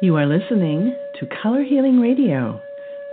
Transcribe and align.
You 0.00 0.14
are 0.14 0.26
listening 0.26 0.94
to 1.18 1.26
Color 1.42 1.64
Healing 1.64 1.98
Radio, 1.98 2.60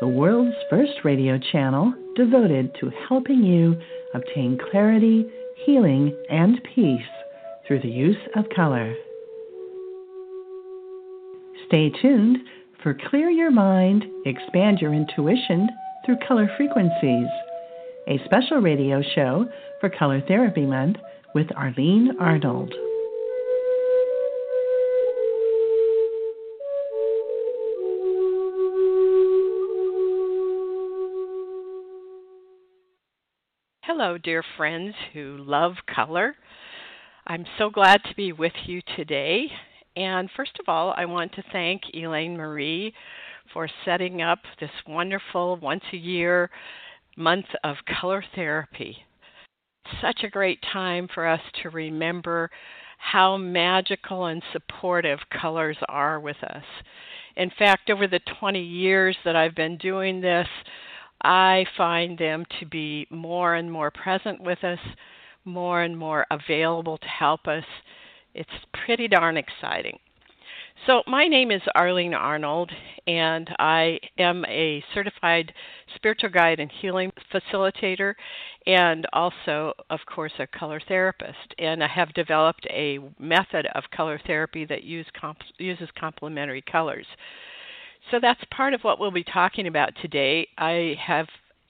the 0.01 0.07
world's 0.07 0.55
first 0.69 0.91
radio 1.03 1.39
channel 1.51 1.91
devoted 2.15 2.75
to 2.79 2.91
helping 3.09 3.43
you 3.43 3.75
obtain 4.13 4.59
clarity, 4.69 5.25
healing, 5.65 6.15
and 6.29 6.61
peace 6.75 7.01
through 7.67 7.79
the 7.81 7.89
use 7.89 8.19
of 8.35 8.45
color. 8.55 8.93
Stay 11.65 11.89
tuned 12.03 12.37
for 12.83 12.95
Clear 13.09 13.31
Your 13.31 13.49
Mind, 13.49 14.05
Expand 14.27 14.77
Your 14.79 14.93
Intuition 14.93 15.67
through 16.05 16.17
Color 16.27 16.51
Frequencies, 16.55 17.27
a 18.07 18.21
special 18.25 18.59
radio 18.59 19.01
show 19.15 19.47
for 19.81 19.89
Color 19.89 20.21
Therapy 20.27 20.67
Month 20.67 20.97
with 21.33 21.47
Arlene 21.55 22.11
Arnold. 22.19 22.71
Hello, 33.97 34.17
dear 34.17 34.43
friends 34.57 34.93
who 35.13 35.37
love 35.39 35.75
color. 35.87 36.35
I'm 37.27 37.45
so 37.57 37.69
glad 37.69 38.01
to 38.03 38.15
be 38.15 38.33
with 38.33 38.51
you 38.65 38.81
today. 38.97 39.45
And 39.95 40.29
first 40.35 40.51
of 40.59 40.67
all, 40.67 40.93
I 40.97 41.05
want 41.05 41.31
to 41.35 41.43
thank 41.53 41.81
Elaine 41.93 42.35
Marie 42.35 42.93
for 43.53 43.69
setting 43.85 44.21
up 44.21 44.39
this 44.59 44.69
wonderful 44.85 45.55
once 45.61 45.85
a 45.93 45.95
year 45.95 46.49
month 47.15 47.45
of 47.63 47.77
color 48.01 48.21
therapy. 48.35 48.97
Such 50.01 50.25
a 50.25 50.29
great 50.29 50.59
time 50.73 51.07
for 51.13 51.25
us 51.25 51.39
to 51.63 51.69
remember 51.69 52.49
how 52.97 53.37
magical 53.37 54.25
and 54.25 54.43
supportive 54.51 55.19
colors 55.41 55.77
are 55.87 56.19
with 56.19 56.43
us. 56.43 56.65
In 57.37 57.49
fact, 57.57 57.89
over 57.89 58.07
the 58.07 58.19
20 58.41 58.61
years 58.61 59.15
that 59.23 59.37
I've 59.37 59.55
been 59.55 59.77
doing 59.77 60.19
this, 60.19 60.47
I 61.25 61.65
find 61.75 62.19
them 62.19 62.45
to 62.59 62.67
be 62.67 63.07
more 63.09 63.55
and 63.55 63.71
more 63.71 63.89
present 63.89 64.39
with 64.39 64.63
us, 64.63 64.77
more 65.43 65.81
and 65.81 65.97
more 65.97 66.27
available 66.29 66.99
to 66.99 67.07
help 67.07 67.47
us. 67.47 67.63
It's 68.35 68.47
pretty 68.85 69.07
darn 69.07 69.35
exciting. 69.35 69.97
So, 70.85 71.01
my 71.07 71.27
name 71.27 71.49
is 71.49 71.63
Arlene 71.73 72.13
Arnold, 72.13 72.71
and 73.07 73.49
I 73.57 73.97
am 74.19 74.45
a 74.45 74.83
certified 74.93 75.51
spiritual 75.95 76.29
guide 76.29 76.59
and 76.59 76.71
healing 76.79 77.11
facilitator, 77.33 78.13
and 78.67 79.07
also, 79.11 79.73
of 79.89 80.01
course, 80.05 80.33
a 80.37 80.45
color 80.45 80.79
therapist. 80.87 81.55
And 81.57 81.83
I 81.83 81.87
have 81.87 82.13
developed 82.13 82.67
a 82.69 82.99
method 83.17 83.67
of 83.73 83.83
color 83.95 84.21
therapy 84.27 84.63
that 84.65 84.83
use 84.83 85.07
uses 85.57 85.89
complementary 85.99 86.61
colors. 86.61 87.07
So 88.11 88.19
that's 88.21 88.41
part 88.51 88.73
of 88.73 88.81
what 88.81 88.99
we'll 88.99 89.11
be 89.11 89.23
talking 89.23 89.67
about 89.67 89.93
today. 90.01 90.47
I 90.57 90.95
have 91.05 91.27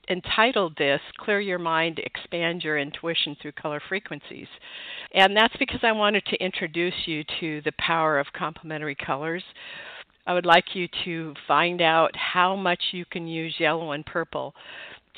entitled 0.10 0.76
this 0.78 1.00
Clear 1.18 1.40
Your 1.40 1.60
Mind, 1.60 2.00
Expand 2.00 2.64
Your 2.64 2.78
Intuition 2.78 3.38
Through 3.42 3.54
Color 3.54 3.82
Frequencies. 3.88 4.48
And 5.14 5.36
that's 5.36 5.56
because 5.58 5.80
I 5.84 5.94
wanted 5.94 6.26
to 6.26 6.44
introduce 6.44 6.94
you 7.06 7.24
to 7.40 7.62
the 7.62 7.72
power 7.80 8.20
of 8.20 8.28
complementary 8.34 8.96
colors. 8.96 9.44
I 10.28 10.34
would 10.34 10.46
like 10.46 10.76
you 10.76 10.88
to 11.06 11.34
find 11.48 11.82
out 11.82 12.12
how 12.16 12.56
much 12.56 12.82
you 12.92 13.06
can 13.06 13.28
use 13.28 13.56
yellow 13.60 13.92
and 13.92 14.06
purple 14.06 14.54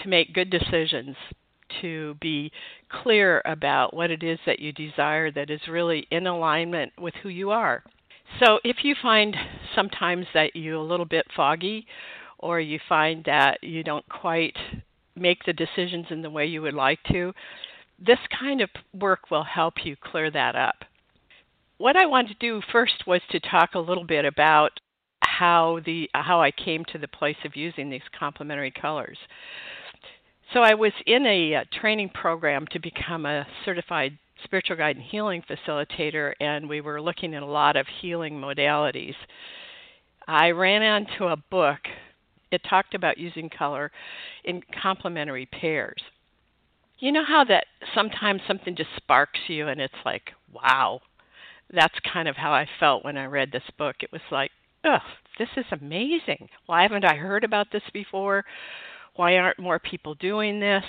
to 0.04 0.10
make 0.10 0.34
good 0.34 0.50
decisions, 0.50 1.16
to 1.82 2.16
be 2.22 2.52
clear 2.90 3.42
about 3.46 3.94
what 3.94 4.12
it 4.12 4.22
is 4.24 4.40
that 4.46 4.60
you 4.60 4.72
desire 4.72 5.32
that 5.32 5.50
is 5.50 5.62
really 5.68 6.08
in 6.12 6.28
alignment 6.28 6.92
with 7.00 7.14
who 7.24 7.30
you 7.30 7.50
are. 7.50 7.84
So 8.40 8.60
if 8.64 8.78
you 8.84 8.96
find 9.02 9.36
sometimes 9.76 10.26
that 10.34 10.56
you're 10.56 10.76
a 10.76 10.84
little 10.84 11.06
bit 11.06 11.26
foggy 11.36 11.88
or 12.40 12.60
you 12.60 12.80
find 12.88 13.24
that 13.26 13.64
you 13.64 13.84
don't 13.84 14.08
quite 14.10 14.56
make 15.16 15.44
the 15.46 15.54
decisions 15.54 16.06
in 16.12 16.22
the 16.22 16.30
way 16.30 16.46
you 16.46 16.62
would 16.62 16.74
like 16.74 17.00
to, 17.12 17.34
this 18.00 18.20
kind 18.40 18.62
of 18.62 18.70
work 18.94 19.32
will 19.32 19.44
help 19.44 19.74
you 19.84 19.96
clear 20.00 20.30
that 20.32 20.56
up. 20.56 20.76
What 21.78 21.96
I 21.96 22.06
wanted 22.06 22.40
to 22.40 22.48
do 22.48 22.62
first 22.72 23.06
was 23.08 23.22
to 23.32 23.40
talk 23.40 23.74
a 23.74 23.80
little 23.80 24.04
bit 24.06 24.26
about 24.26 24.72
how 25.22 25.80
the 25.86 26.10
how 26.14 26.42
I 26.42 26.52
came 26.52 26.86
to 26.86 26.98
the 26.98 27.08
place 27.08 27.38
of 27.46 27.56
using 27.56 27.90
these 27.90 28.02
complementary 28.18 28.72
colors. 28.72 29.18
So 30.54 30.62
I 30.62 30.74
was 30.76 30.94
in 31.06 31.26
a, 31.26 31.56
uh, 31.56 31.64
training 31.80 32.10
program 32.10 32.66
to 32.72 32.80
become 32.80 33.26
a 33.26 33.46
certified 33.66 34.18
spiritual 34.44 34.78
guide 34.78 34.96
and 34.96 35.06
healing 35.06 35.44
facilitator, 35.44 36.34
and 36.40 36.68
we 36.68 36.82
were 36.82 37.02
looking 37.02 37.34
at 37.36 37.44
a 37.44 37.48
lot 37.48 37.76
of 37.76 37.86
healing 38.02 38.34
modalities. 38.34 39.16
I 40.28 40.52
ran 40.52 40.82
onto 40.84 41.26
a 41.26 41.38
book. 41.38 41.80
It 42.52 42.62
talked 42.70 42.94
about 42.94 43.18
using 43.18 43.50
color 43.50 43.92
in 44.44 44.62
complementary 44.82 45.46
pairs. 45.46 46.02
You 47.00 47.12
know 47.12 47.24
how 47.26 47.44
that 47.46 47.66
sometimes 47.94 48.42
something 48.48 48.76
just 48.76 48.90
sparks 48.98 49.40
you 49.48 49.68
and 49.68 49.80
it's 49.80 49.94
like, 50.06 50.32
wow. 50.52 51.02
That's 51.74 51.96
kind 52.12 52.28
of 52.28 52.38
how 52.38 52.54
I 52.54 52.66
felt 52.80 53.04
when 53.04 53.18
I 53.18 53.26
read 53.26 53.52
this 53.52 53.70
book. 53.78 53.98
It 54.00 54.12
was 54.12 54.22
like, 54.32 54.52
oh, 54.86 55.00
this 55.38 55.50
is 55.58 55.66
amazing. 55.72 56.48
Why 56.66 56.84
haven't 56.84 57.06
I 57.06 57.16
heard 57.16 57.44
about 57.44 57.68
this 57.72 57.84
before? 57.94 58.46
Why 59.16 59.38
aren't 59.38 59.60
more 59.60 59.80
people 59.80 60.16
doing 60.16 60.60
this? 60.60 60.84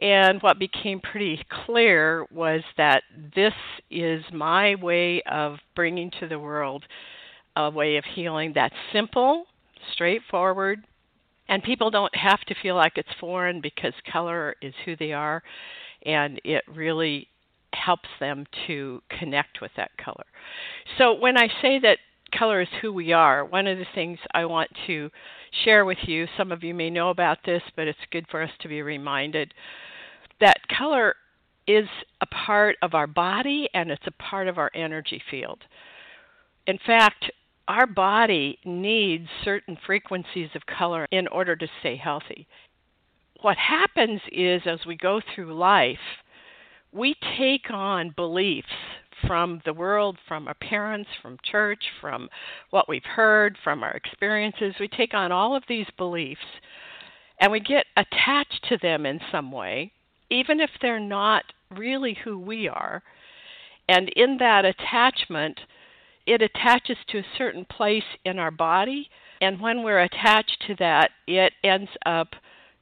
And 0.00 0.40
what 0.42 0.58
became 0.58 1.00
pretty 1.00 1.44
clear 1.66 2.24
was 2.30 2.62
that 2.76 3.02
this 3.34 3.54
is 3.90 4.22
my 4.32 4.76
way 4.76 5.22
of 5.22 5.56
bringing 5.74 6.12
to 6.20 6.28
the 6.28 6.38
world 6.38 6.84
a 7.56 7.68
way 7.68 7.96
of 7.96 8.04
healing 8.14 8.52
that's 8.54 8.74
simple, 8.92 9.46
straightforward, 9.92 10.84
and 11.48 11.62
people 11.62 11.90
don't 11.90 12.14
have 12.14 12.40
to 12.42 12.54
feel 12.62 12.76
like 12.76 12.92
it's 12.96 13.08
foreign 13.18 13.60
because 13.60 13.94
color 14.12 14.54
is 14.62 14.74
who 14.84 14.94
they 14.96 15.12
are, 15.12 15.42
and 16.04 16.40
it 16.44 16.62
really 16.72 17.26
helps 17.72 18.08
them 18.20 18.46
to 18.66 19.02
connect 19.18 19.60
with 19.60 19.72
that 19.76 19.90
color. 20.02 20.24
So 20.96 21.14
when 21.14 21.36
I 21.36 21.48
say 21.60 21.80
that 21.80 21.98
color 22.36 22.60
is 22.60 22.68
who 22.80 22.92
we 22.92 23.12
are, 23.12 23.44
one 23.44 23.66
of 23.66 23.78
the 23.78 23.86
things 23.94 24.18
I 24.32 24.44
want 24.44 24.70
to 24.86 25.10
share 25.64 25.84
with 25.84 25.98
you, 26.06 26.26
some 26.36 26.52
of 26.52 26.62
you 26.62 26.74
may 26.74 26.90
know 26.90 27.10
about 27.10 27.38
this, 27.44 27.62
but 27.74 27.88
it's 27.88 27.98
good 28.12 28.26
for 28.30 28.42
us 28.42 28.50
to 28.60 28.68
be 28.68 28.82
reminded 28.82 29.54
that 30.40 30.68
color 30.76 31.14
is 31.66 31.88
a 32.20 32.26
part 32.26 32.76
of 32.82 32.94
our 32.94 33.06
body 33.06 33.68
and 33.74 33.90
it's 33.90 34.06
a 34.06 34.22
part 34.22 34.48
of 34.48 34.58
our 34.58 34.70
energy 34.74 35.22
field. 35.30 35.60
In 36.66 36.78
fact, 36.86 37.30
our 37.68 37.86
body 37.86 38.58
needs 38.64 39.28
certain 39.44 39.76
frequencies 39.86 40.48
of 40.54 40.62
color 40.66 41.06
in 41.12 41.28
order 41.28 41.54
to 41.54 41.68
stay 41.80 41.96
healthy. 41.96 42.46
What 43.42 43.58
happens 43.58 44.20
is 44.32 44.62
as 44.64 44.80
we 44.86 44.96
go 44.96 45.20
through 45.34 45.54
life, 45.54 45.98
we 46.92 47.14
take 47.36 47.70
on 47.70 48.14
beliefs 48.16 48.66
from 49.26 49.60
the 49.64 49.72
world, 49.72 50.16
from 50.26 50.48
our 50.48 50.54
parents, 50.54 51.10
from 51.20 51.36
church, 51.44 51.84
from 52.00 52.28
what 52.70 52.88
we've 52.88 53.04
heard, 53.04 53.58
from 53.62 53.82
our 53.82 53.92
experiences. 53.92 54.74
We 54.80 54.88
take 54.88 55.12
on 55.12 55.30
all 55.32 55.54
of 55.54 55.64
these 55.68 55.86
beliefs 55.98 56.40
and 57.40 57.52
we 57.52 57.60
get 57.60 57.84
attached 57.96 58.64
to 58.70 58.78
them 58.78 59.04
in 59.04 59.20
some 59.30 59.52
way 59.52 59.92
even 60.30 60.60
if 60.60 60.70
they're 60.80 61.00
not 61.00 61.44
really 61.76 62.16
who 62.24 62.38
we 62.38 62.68
are. 62.68 63.02
And 63.88 64.08
in 64.10 64.36
that 64.38 64.64
attachment, 64.64 65.58
it 66.26 66.42
attaches 66.42 66.98
to 67.08 67.18
a 67.18 67.26
certain 67.38 67.64
place 67.64 68.04
in 68.24 68.38
our 68.38 68.50
body. 68.50 69.08
And 69.40 69.60
when 69.60 69.82
we're 69.82 70.02
attached 70.02 70.64
to 70.66 70.74
that, 70.78 71.10
it 71.26 71.52
ends 71.64 71.90
up 72.04 72.28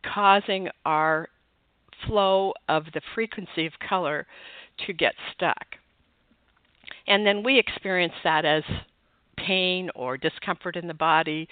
causing 0.02 0.68
our 0.84 1.28
flow 2.06 2.52
of 2.68 2.84
the 2.92 3.00
frequency 3.14 3.66
of 3.66 3.72
color 3.88 4.26
to 4.86 4.92
get 4.92 5.14
stuck. 5.34 5.76
And 7.06 7.24
then 7.26 7.42
we 7.44 7.58
experience 7.58 8.14
that 8.24 8.44
as 8.44 8.64
pain 9.36 9.90
or 9.94 10.16
discomfort 10.16 10.76
in 10.76 10.88
the 10.88 10.94
body 10.94 11.48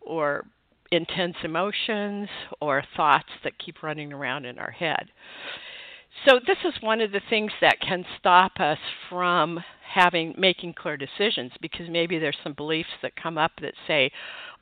or 0.00 0.44
intense 0.90 1.36
emotions 1.44 2.28
or 2.60 2.82
thoughts 2.96 3.28
that 3.44 3.58
keep 3.58 3.82
running 3.82 4.12
around 4.12 4.44
in 4.44 4.58
our 4.58 4.70
head. 4.70 5.10
So 6.26 6.40
this 6.46 6.58
is 6.64 6.82
one 6.82 7.00
of 7.00 7.12
the 7.12 7.20
things 7.30 7.52
that 7.60 7.80
can 7.80 8.04
stop 8.18 8.52
us 8.58 8.78
from 9.08 9.60
having 9.94 10.34
making 10.36 10.74
clear 10.74 10.96
decisions 10.96 11.52
because 11.60 11.88
maybe 11.88 12.18
there's 12.18 12.36
some 12.42 12.54
beliefs 12.54 12.88
that 13.02 13.14
come 13.16 13.38
up 13.38 13.52
that 13.60 13.74
say, 13.86 14.10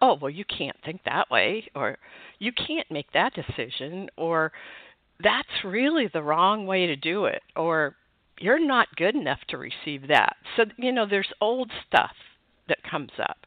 "Oh, 0.00 0.14
well 0.14 0.31
you 0.31 0.44
can't 0.44 0.76
think 0.84 1.02
that 1.05 1.31
way," 1.31 1.69
or 1.75 1.99
"You 2.38 2.52
can't 2.52 2.90
make 2.90 3.11
that 3.12 3.32
decision," 3.32 4.11
or 4.17 4.52
"That's 5.20 5.64
really 5.64 6.08
the 6.08 6.23
wrong 6.23 6.67
way 6.67 6.87
to 6.87 6.96
do 6.96 7.25
it," 7.25 7.43
or 7.55 7.96
"You're 8.38 8.58
not 8.58 8.94
good 8.96 9.14
enough 9.14 9.40
to 9.49 9.56
receive 9.56 10.08
that." 10.08 10.37
So, 10.56 10.67
you 10.76 10.93
know, 10.93 11.06
there's 11.06 11.32
old 11.40 11.73
stuff 11.87 12.17
that 12.69 12.82
comes 12.82 13.12
up. 13.19 13.46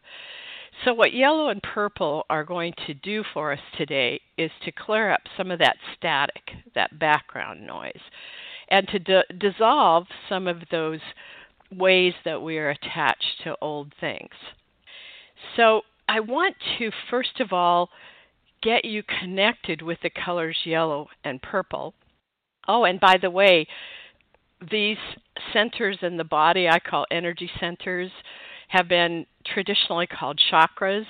So, 0.85 0.93
what 0.93 1.13
yellow 1.13 1.49
and 1.49 1.61
purple 1.61 2.25
are 2.29 2.45
going 2.45 2.73
to 2.87 2.93
do 2.93 3.23
for 3.33 3.51
us 3.51 3.59
today 3.77 4.21
is 4.37 4.51
to 4.63 4.71
clear 4.71 5.11
up 5.11 5.21
some 5.35 5.51
of 5.51 5.59
that 5.59 5.75
static, 5.97 6.51
that 6.73 6.97
background 6.97 7.67
noise, 7.67 7.99
and 8.69 8.87
to 8.87 8.99
d- 8.99 9.21
dissolve 9.37 10.07
some 10.29 10.47
of 10.47 10.57
those 10.71 11.01
ways 11.71 12.13
that 12.23 12.41
we 12.41 12.57
are 12.57 12.69
attached 12.69 13.41
to 13.43 13.57
old 13.61 13.93
things. 13.99 14.31
So 15.55 15.81
I 16.07 16.21
want 16.21 16.55
to 16.77 16.91
first 17.09 17.39
of 17.39 17.51
all 17.51 17.89
get 18.61 18.85
you 18.85 19.03
connected 19.03 19.81
with 19.81 19.99
the 20.01 20.09
colors 20.09 20.57
yellow 20.65 21.07
and 21.23 21.41
purple. 21.41 21.93
Oh, 22.67 22.85
and 22.85 22.99
by 22.99 23.17
the 23.21 23.29
way, 23.29 23.67
these 24.71 24.97
centers 25.53 25.97
in 26.01 26.17
the 26.17 26.23
body 26.23 26.67
I 26.67 26.79
call 26.79 27.05
energy 27.11 27.49
centers 27.59 28.11
have 28.69 28.87
been 28.87 29.25
traditionally 29.45 30.07
called 30.07 30.39
chakras. 30.51 31.05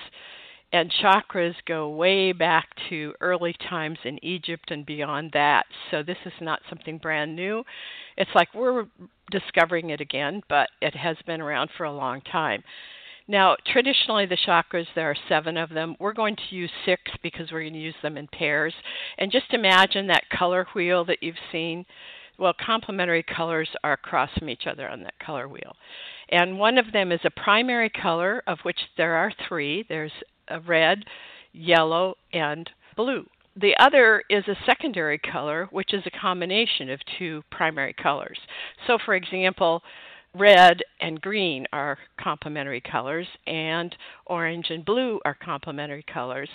And 0.71 0.93
chakras 1.01 1.55
go 1.65 1.89
way 1.89 2.31
back 2.31 2.67
to 2.89 3.13
early 3.21 3.55
times 3.69 3.97
in 4.03 4.23
Egypt 4.23 4.69
and 4.69 4.85
beyond 4.85 5.31
that. 5.33 5.65
So 5.89 6.03
this 6.03 6.17
is 6.25 6.33
not 6.41 6.61
something 6.69 6.99
brand 6.99 7.35
new. 7.35 7.63
It's 8.17 8.29
like 8.35 8.53
we're 8.53 8.85
discovering 9.31 9.89
it 9.89 9.99
again, 9.99 10.43
but 10.47 10.69
it 10.79 10.95
has 10.95 11.17
been 11.25 11.41
around 11.41 11.71
for 11.75 11.85
a 11.85 11.91
long 11.91 12.21
time. 12.21 12.63
Now, 13.27 13.55
traditionally, 13.71 14.27
the 14.27 14.37
chakras, 14.47 14.87
there 14.95 15.09
are 15.09 15.15
seven 15.27 15.57
of 15.57 15.69
them. 15.69 15.95
We're 15.99 16.13
going 16.13 16.35
to 16.35 16.55
use 16.55 16.71
six 16.85 17.01
because 17.23 17.51
we're 17.51 17.61
going 17.61 17.73
to 17.73 17.79
use 17.79 17.95
them 18.03 18.17
in 18.17 18.27
pairs. 18.27 18.73
And 19.17 19.31
just 19.31 19.53
imagine 19.53 20.07
that 20.07 20.29
color 20.31 20.67
wheel 20.75 21.03
that 21.05 21.21
you've 21.21 21.35
seen. 21.51 21.85
Well, 22.37 22.53
complementary 22.63 23.23
colors 23.23 23.69
are 23.83 23.93
across 23.93 24.29
from 24.37 24.49
each 24.49 24.65
other 24.65 24.87
on 24.87 25.03
that 25.03 25.19
color 25.19 25.47
wheel. 25.47 25.75
And 26.29 26.59
one 26.59 26.77
of 26.77 26.91
them 26.91 27.11
is 27.11 27.21
a 27.23 27.31
primary 27.31 27.89
color, 27.89 28.43
of 28.47 28.59
which 28.63 28.79
there 28.97 29.15
are 29.15 29.31
three 29.47 29.85
there's 29.89 30.11
a 30.47 30.59
red, 30.61 31.03
yellow, 31.53 32.15
and 32.33 32.69
blue. 32.95 33.25
The 33.55 33.75
other 33.79 34.23
is 34.29 34.47
a 34.47 34.55
secondary 34.65 35.17
color, 35.17 35.67
which 35.71 35.93
is 35.93 36.03
a 36.05 36.19
combination 36.19 36.89
of 36.89 36.99
two 37.17 37.43
primary 37.51 37.93
colors. 37.93 38.37
So, 38.87 38.97
for 39.03 39.15
example, 39.15 39.83
red 40.33 40.81
and 41.01 41.19
green 41.19 41.65
are 41.73 41.97
complementary 42.21 42.81
colors, 42.81 43.27
and 43.47 43.95
orange 44.27 44.67
and 44.69 44.85
blue 44.85 45.19
are 45.25 45.33
complementary 45.33 46.03
colors. 46.03 46.49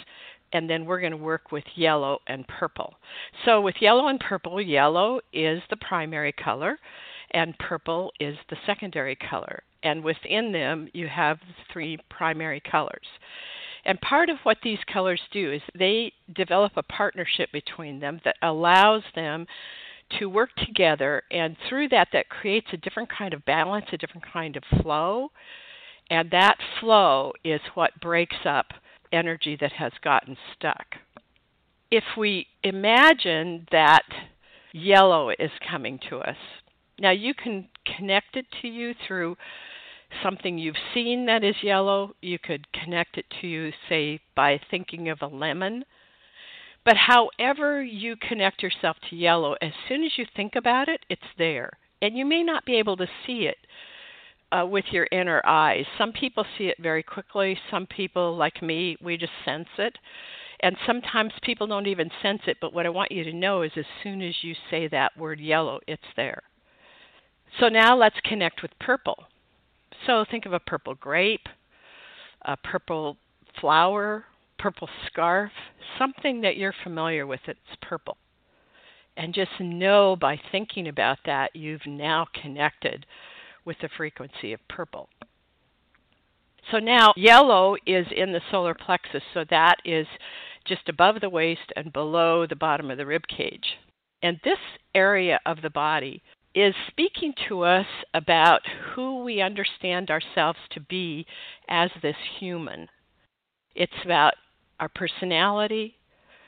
And 0.53 0.71
then 0.71 0.85
we're 0.87 1.01
going 1.01 1.11
to 1.11 1.19
work 1.19 1.51
with 1.51 1.65
yellow 1.75 2.21
and 2.29 2.47
purple. 2.47 2.95
So, 3.45 3.61
with 3.61 3.75
yellow 3.81 4.07
and 4.07 4.21
purple, 4.21 4.61
yellow 4.61 5.21
is 5.33 5.61
the 5.69 5.77
primary 5.77 6.33
color, 6.33 6.79
and 7.35 7.59
purple 7.59 8.13
is 8.21 8.37
the 8.49 8.57
secondary 8.65 9.17
color. 9.17 9.63
And 9.83 10.03
within 10.03 10.53
them, 10.53 10.89
you 10.95 11.09
have 11.09 11.39
three 11.71 11.99
primary 12.09 12.61
colors. 12.61 13.07
And 13.85 14.01
part 14.01 14.31
of 14.31 14.39
what 14.45 14.57
these 14.63 14.79
colors 14.91 15.21
do 15.33 15.53
is 15.53 15.61
they 15.79 16.13
develop 16.35 16.73
a 16.77 16.83
partnership 16.83 17.51
between 17.53 18.01
them 18.01 18.21
that 18.25 18.37
allows 18.41 19.03
them 19.15 19.47
to 20.19 20.27
work 20.27 20.51
together 20.65 21.23
and 21.31 21.57
through 21.69 21.89
that 21.89 22.09
that 22.13 22.29
creates 22.29 22.69
a 22.73 22.79
different 22.79 23.11
kind 23.11 23.35
of 23.35 23.45
balance 23.47 23.87
a 23.91 23.97
different 23.97 24.25
kind 24.33 24.55
of 24.55 24.63
flow 24.83 25.31
and 26.11 26.31
that 26.31 26.57
flow 26.79 27.33
is 27.43 27.61
what 27.73 27.99
breaks 28.03 28.37
up 28.45 28.67
energy 29.13 29.57
that 29.59 29.73
has 29.73 29.93
gotten 30.03 30.37
stuck 30.55 30.85
if 31.91 32.05
we 32.19 32.47
imagine 32.63 33.67
that 33.73 34.05
yellow 34.73 35.31
is 35.31 35.51
coming 35.71 35.99
to 36.11 36.19
us 36.19 36.37
now 36.99 37.11
you 37.11 37.35
can 37.35 37.69
connect 37.97 38.37
it 38.37 38.47
to 38.63 38.69
you 38.69 38.95
through 39.07 39.37
something 40.23 40.59
you've 40.59 40.77
seen 40.93 41.27
that 41.27 41.43
is 41.43 41.57
yellow 41.63 42.15
you 42.21 42.39
could 42.39 42.67
connect 42.73 43.19
it 43.19 43.27
to 43.41 43.47
you 43.47 43.73
say 43.89 44.21
by 44.37 44.61
thinking 44.71 45.09
of 45.09 45.19
a 45.23 45.27
lemon 45.27 45.85
but 46.85 46.97
however 46.97 47.83
you 47.83 48.17
connect 48.17 48.63
yourself 48.63 48.97
to 49.09 49.17
yellow, 49.17 49.57
as 49.63 49.73
soon 49.89 50.05
as 50.05 50.19
you 50.19 50.27
think 50.37 50.55
about 50.55 50.89
it, 50.89 51.01
it's 51.09 51.23
there. 51.39 51.71
And 52.03 52.17
you 52.17 52.27
may 52.27 52.43
not 52.43 52.67
be 52.67 52.77
able 52.77 52.97
to 52.99 53.07
see 53.27 53.47
it 53.47 53.57
uh, 54.53 54.67
with 54.67 54.85
your 54.93 55.09
inner 55.11 55.41
eyes. 55.47 55.87
Some 55.97 56.13
people 56.13 56.45
see 56.59 56.67
it 56.67 56.77
very 56.79 57.03
quickly. 57.03 57.59
Some 57.71 57.87
people, 57.87 58.37
like 58.37 58.63
me, 58.63 58.99
we 59.03 59.17
just 59.17 59.33
sense 59.45 59.69
it. 59.79 59.97
And 60.61 60.77
sometimes 60.87 61.33
people 61.43 61.67
don't 61.67 61.87
even 61.87 62.11
sense 62.23 62.43
it. 62.47 62.59
But 62.61 62.75
what 62.75 62.85
I 62.87 62.91
want 62.91 63.13
you 63.13 63.25
to 63.25 63.33
know 63.33 63.63
is 63.63 63.73
as 63.77 63.87
soon 64.03 64.21
as 64.21 64.35
you 64.43 64.55
say 64.71 64.87
that 64.89 65.17
word 65.17 65.41
yellow, 65.41 65.81
it's 65.89 66.03
there. 66.17 66.43
So 67.61 67.69
now 67.69 67.97
let's 67.97 68.17
connect 68.25 68.63
with 68.63 68.73
purple. 68.81 69.25
So 70.07 70.25
think 70.31 70.47
of 70.47 70.53
a 70.53 70.61
purple 70.61 70.95
grape, 70.95 71.47
a 72.43 72.57
purple 72.57 73.17
flower, 73.61 74.25
purple 74.59 74.89
scarf, 75.07 75.53
something 75.99 76.41
that 76.41 76.57
you're 76.57 76.75
familiar 76.83 77.27
with 77.27 77.41
that's 77.47 77.59
purple. 77.81 78.17
And 79.17 79.33
just 79.33 79.61
know 79.61 80.17
by 80.17 80.41
thinking 80.51 80.89
about 80.89 81.19
that, 81.27 81.55
you've 81.55 81.87
now 81.87 82.27
connected 82.43 83.07
with 83.65 83.77
the 83.81 83.89
frequency 83.97 84.53
of 84.53 84.61
purple. 84.69 85.09
So 86.71 86.79
now 86.79 87.13
yellow 87.17 87.77
is 87.87 88.07
in 88.15 88.33
the 88.33 88.41
solar 88.51 88.75
plexus, 88.75 89.23
so 89.33 89.45
that 89.51 89.77
is 89.85 90.07
just 90.67 90.89
above 90.89 91.21
the 91.21 91.29
waist 91.29 91.73
and 91.77 91.93
below 91.93 92.47
the 92.47 92.57
bottom 92.57 92.91
of 92.91 92.99
the 92.99 93.07
rib 93.07 93.23
cage. 93.29 93.77
And 94.23 94.41
this 94.43 94.59
area 94.95 95.39
of 95.45 95.61
the 95.63 95.71
body 95.71 96.23
is 96.55 96.75
speaking 96.89 97.35
to 97.49 97.63
us 97.63 97.87
about 98.13 98.61
who 98.95 99.25
we 99.25 99.41
understand 99.41 100.11
ourselves 100.11 100.59
to 100.71 100.81
be 100.81 101.27
as 101.69 101.91
this 102.03 102.17
human. 102.39 102.89
It's 103.75 103.93
about 104.05 104.35
our 104.79 104.89
personality, 104.89 105.97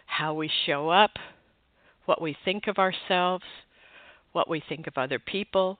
how 0.07 0.35
we 0.35 0.51
show 0.65 0.91
up, 0.91 1.13
what 2.05 2.23
we 2.23 2.37
think 2.45 2.69
of 2.69 2.79
ourselves, 2.79 3.45
what 4.33 4.49
we 4.49 4.63
think 4.69 4.87
of 4.87 4.97
other 4.97 5.19
people. 5.19 5.79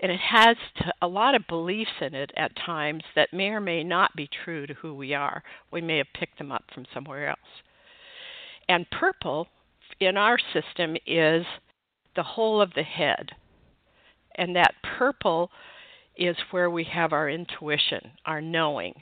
And 0.00 0.10
it 0.10 0.20
has 0.20 0.56
to, 0.78 0.92
a 1.02 1.08
lot 1.08 1.34
of 1.34 1.46
beliefs 1.48 1.90
in 2.00 2.14
it 2.14 2.32
at 2.36 2.56
times 2.56 3.04
that 3.14 3.32
may 3.32 3.48
or 3.48 3.60
may 3.60 3.84
not 3.84 4.16
be 4.16 4.28
true 4.44 4.66
to 4.66 4.74
who 4.74 4.94
we 4.94 5.14
are. 5.14 5.42
We 5.72 5.80
may 5.80 5.98
have 5.98 6.06
picked 6.18 6.38
them 6.38 6.50
up 6.50 6.64
from 6.74 6.86
somewhere 6.92 7.28
else. 7.28 7.38
And 8.68 8.90
purple 8.90 9.48
in 10.00 10.16
our 10.16 10.38
system 10.52 10.96
is 11.06 11.44
the 12.16 12.22
whole 12.22 12.60
of 12.60 12.74
the 12.74 12.82
head. 12.82 13.30
And 14.38 14.56
that 14.56 14.74
purple 14.98 15.50
is 16.16 16.36
where 16.52 16.70
we 16.70 16.84
have 16.84 17.12
our 17.12 17.28
intuition, 17.28 18.12
our 18.24 18.40
knowing, 18.40 18.94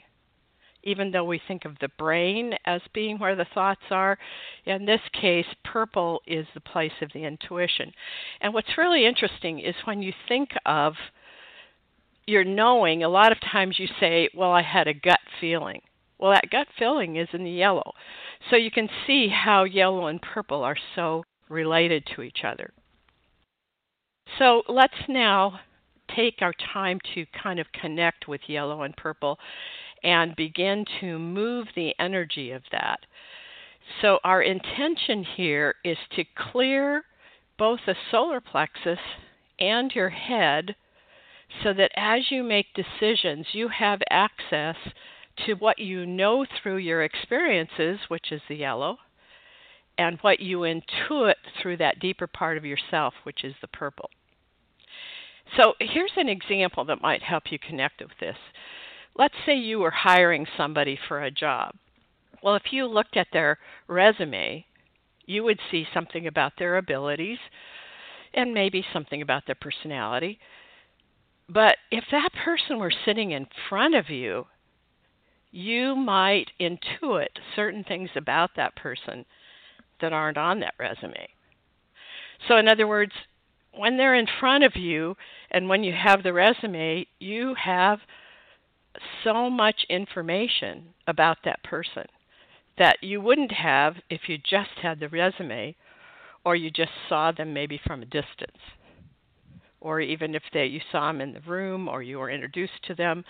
even 0.83 1.11
though 1.11 1.23
we 1.23 1.41
think 1.47 1.63
of 1.63 1.77
the 1.79 1.89
brain 1.97 2.53
as 2.65 2.81
being 2.93 3.17
where 3.17 3.35
the 3.35 3.45
thoughts 3.53 3.81
are, 3.91 4.17
in 4.65 4.85
this 4.85 5.01
case, 5.13 5.45
purple 5.63 6.21
is 6.25 6.47
the 6.53 6.59
place 6.59 6.91
of 7.01 7.11
the 7.13 7.23
intuition. 7.23 7.91
And 8.41 8.53
what's 8.53 8.77
really 8.77 9.05
interesting 9.05 9.59
is 9.59 9.75
when 9.85 10.01
you 10.01 10.11
think 10.27 10.49
of 10.65 10.93
your 12.25 12.43
knowing, 12.43 13.03
a 13.03 13.09
lot 13.09 13.31
of 13.31 13.39
times 13.39 13.79
you 13.79 13.87
say, 13.99 14.29
Well, 14.33 14.51
I 14.51 14.61
had 14.61 14.87
a 14.87 14.93
gut 14.93 15.19
feeling. 15.39 15.81
Well, 16.19 16.31
that 16.31 16.49
gut 16.49 16.67
feeling 16.77 17.15
is 17.15 17.29
in 17.31 17.43
the 17.43 17.51
yellow. 17.51 17.93
So 18.49 18.55
you 18.55 18.71
can 18.71 18.89
see 19.05 19.29
how 19.29 19.63
yellow 19.65 20.07
and 20.07 20.21
purple 20.21 20.63
are 20.63 20.77
so 20.95 21.23
related 21.47 22.07
to 22.15 22.21
each 22.23 22.39
other. 22.43 22.73
So 24.39 24.63
let's 24.67 24.93
now 25.07 25.59
take 26.15 26.35
our 26.41 26.53
time 26.73 26.99
to 27.15 27.25
kind 27.41 27.59
of 27.59 27.67
connect 27.79 28.27
with 28.27 28.41
yellow 28.47 28.83
and 28.83 28.95
purple 28.95 29.37
and 30.03 30.35
begin 30.35 30.85
to 31.01 31.19
move 31.19 31.67
the 31.75 31.93
energy 31.99 32.51
of 32.51 32.63
that. 32.71 32.99
So, 34.01 34.19
our 34.23 34.41
intention 34.41 35.23
here 35.23 35.75
is 35.83 35.97
to 36.15 36.25
clear 36.51 37.03
both 37.57 37.79
the 37.85 37.95
solar 38.11 38.41
plexus 38.41 38.99
and 39.59 39.91
your 39.95 40.09
head 40.09 40.75
so 41.63 41.73
that 41.73 41.91
as 41.95 42.29
you 42.29 42.43
make 42.43 42.67
decisions, 42.73 43.47
you 43.53 43.69
have 43.69 44.01
access 44.09 44.75
to 45.45 45.53
what 45.53 45.79
you 45.79 46.05
know 46.05 46.45
through 46.61 46.77
your 46.77 47.03
experiences, 47.03 47.99
which 48.09 48.31
is 48.31 48.41
the 48.49 48.55
yellow, 48.55 48.97
and 49.97 50.17
what 50.21 50.39
you 50.39 50.59
intuit 50.59 51.35
through 51.61 51.77
that 51.77 51.99
deeper 51.99 52.27
part 52.27 52.57
of 52.57 52.65
yourself, 52.65 53.13
which 53.23 53.43
is 53.43 53.55
the 53.61 53.67
purple. 53.67 54.09
So, 55.55 55.73
here's 55.79 56.11
an 56.17 56.27
example 56.27 56.83
that 56.85 57.01
might 57.01 57.23
help 57.23 57.43
you 57.51 57.57
connect 57.59 58.01
with 58.01 58.11
this 58.19 58.37
let's 59.17 59.35
say 59.45 59.55
you 59.55 59.79
were 59.79 59.91
hiring 59.91 60.45
somebody 60.55 60.97
for 61.07 61.23
a 61.23 61.31
job. 61.31 61.73
Well, 62.43 62.55
if 62.55 62.71
you 62.71 62.85
looked 62.85 63.17
at 63.17 63.27
their 63.33 63.57
resume, 63.87 64.65
you 65.25 65.43
would 65.43 65.59
see 65.71 65.85
something 65.93 66.27
about 66.27 66.53
their 66.57 66.77
abilities 66.77 67.39
and 68.33 68.53
maybe 68.53 68.85
something 68.93 69.21
about 69.21 69.43
their 69.45 69.55
personality. 69.55 70.39
But 71.49 71.77
if 71.91 72.03
that 72.11 72.29
person 72.45 72.77
were 72.77 72.93
sitting 73.05 73.31
in 73.31 73.47
front 73.69 73.95
of 73.95 74.09
you, 74.09 74.45
you 75.51 75.95
might 75.95 76.51
intuit 76.59 77.27
certain 77.55 77.83
things 77.83 78.09
about 78.15 78.51
that 78.55 78.75
person 78.75 79.25
that 80.01 80.13
aren't 80.13 80.37
on 80.37 80.59
that 80.59 80.73
resume. 80.79 81.27
So, 82.47 82.57
in 82.57 82.67
other 82.67 82.87
words, 82.87 83.13
when 83.73 83.97
they're 83.97 84.15
in 84.15 84.27
front 84.39 84.63
of 84.63 84.75
you 84.75 85.15
and 85.51 85.69
when 85.69 85.83
you 85.83 85.93
have 85.93 86.23
the 86.23 86.33
resume, 86.33 87.05
you 87.19 87.55
have 87.63 87.99
so 89.23 89.49
much 89.49 89.85
information 89.89 90.93
about 91.07 91.37
that 91.45 91.63
person 91.63 92.05
that 92.77 92.97
you 93.01 93.21
wouldn't 93.21 93.51
have 93.51 93.95
if 94.09 94.21
you 94.27 94.37
just 94.37 94.69
had 94.81 94.99
the 94.99 95.09
resume 95.09 95.75
or 96.43 96.55
you 96.55 96.71
just 96.71 96.91
saw 97.07 97.31
them 97.31 97.53
maybe 97.53 97.79
from 97.85 98.01
a 98.01 98.05
distance 98.05 98.57
or 99.79 99.99
even 99.99 100.33
if 100.33 100.41
they 100.53 100.65
you 100.65 100.79
saw 100.91 101.11
them 101.11 101.21
in 101.21 101.33
the 101.33 101.41
room 101.41 101.87
or 101.87 102.01
you 102.01 102.17
were 102.17 102.29
introduced 102.29 102.83
to 102.83 102.95
them 102.95 103.23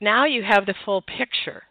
now 0.00 0.26
you 0.26 0.42
have 0.42 0.66
the 0.66 0.74
full 0.84 1.02
picture. 1.02 1.62